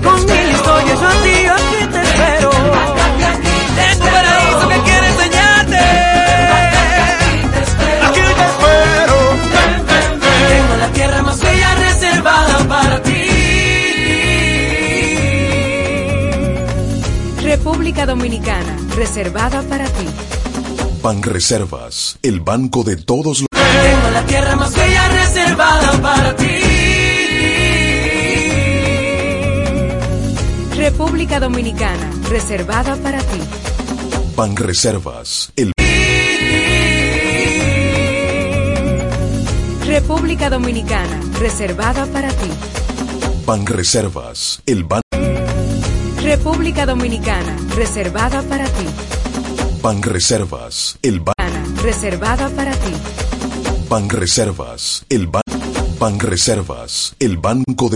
Con 0.00 0.26
mil 0.26 0.50
historias 0.52 1.00
yo 1.00 1.08
a 1.08 1.22
ti 1.22 1.46
aquí 1.46 1.86
te 1.90 2.02
espero. 2.02 2.50
Tengo 2.50 4.04
un 4.04 4.10
paraíso 4.12 4.68
que 4.68 4.78
quiero 4.82 5.06
enseñarte. 5.06 5.78
Aquí 8.06 8.20
te 8.20 8.44
espero. 8.52 9.16
Tengo 10.48 10.76
la 10.78 10.88
tierra 10.92 11.22
más 11.22 11.40
bella 11.40 11.74
reservada 11.74 12.58
para 12.68 13.02
ti. 13.02 13.12
República 17.42 18.06
Dominicana, 18.06 18.76
reservada 18.94 19.62
para 19.62 19.86
ti. 19.86 20.06
Banreservas, 21.02 22.18
el 22.22 22.38
banco 22.40 22.84
de 22.84 22.96
todos 22.98 23.40
los... 23.40 23.48
Tengo 23.50 24.10
la 24.12 24.22
tierra 24.26 24.54
más 24.54 24.72
bella 24.72 24.81
República 31.32 31.48
Dominicana, 31.48 32.10
reservada 32.28 32.96
para 32.96 33.18
ti. 33.18 33.40
Banreservas, 34.36 35.50
el... 35.56 35.72
República 39.86 40.50
Dominicana, 40.50 41.20
reservada 41.40 42.04
para 42.04 42.28
ti. 42.28 42.50
Banreservas, 43.46 44.60
el 44.66 44.84
banco... 44.84 45.00
República 46.20 46.84
Dominicana, 46.84 47.56
reservada 47.76 48.42
para 48.42 48.66
ti. 48.66 48.84
Banreservas, 49.80 50.98
el 51.00 51.20
banco... 51.20 51.82
Reservada 51.82 52.50
para 52.50 52.72
ti. 52.72 52.92
Banreservas, 53.88 55.06
el 55.08 55.28
banco... 55.28 55.42
Banreservas, 55.98 57.14
el 57.18 57.38
banco 57.38 57.88
de... 57.88 57.90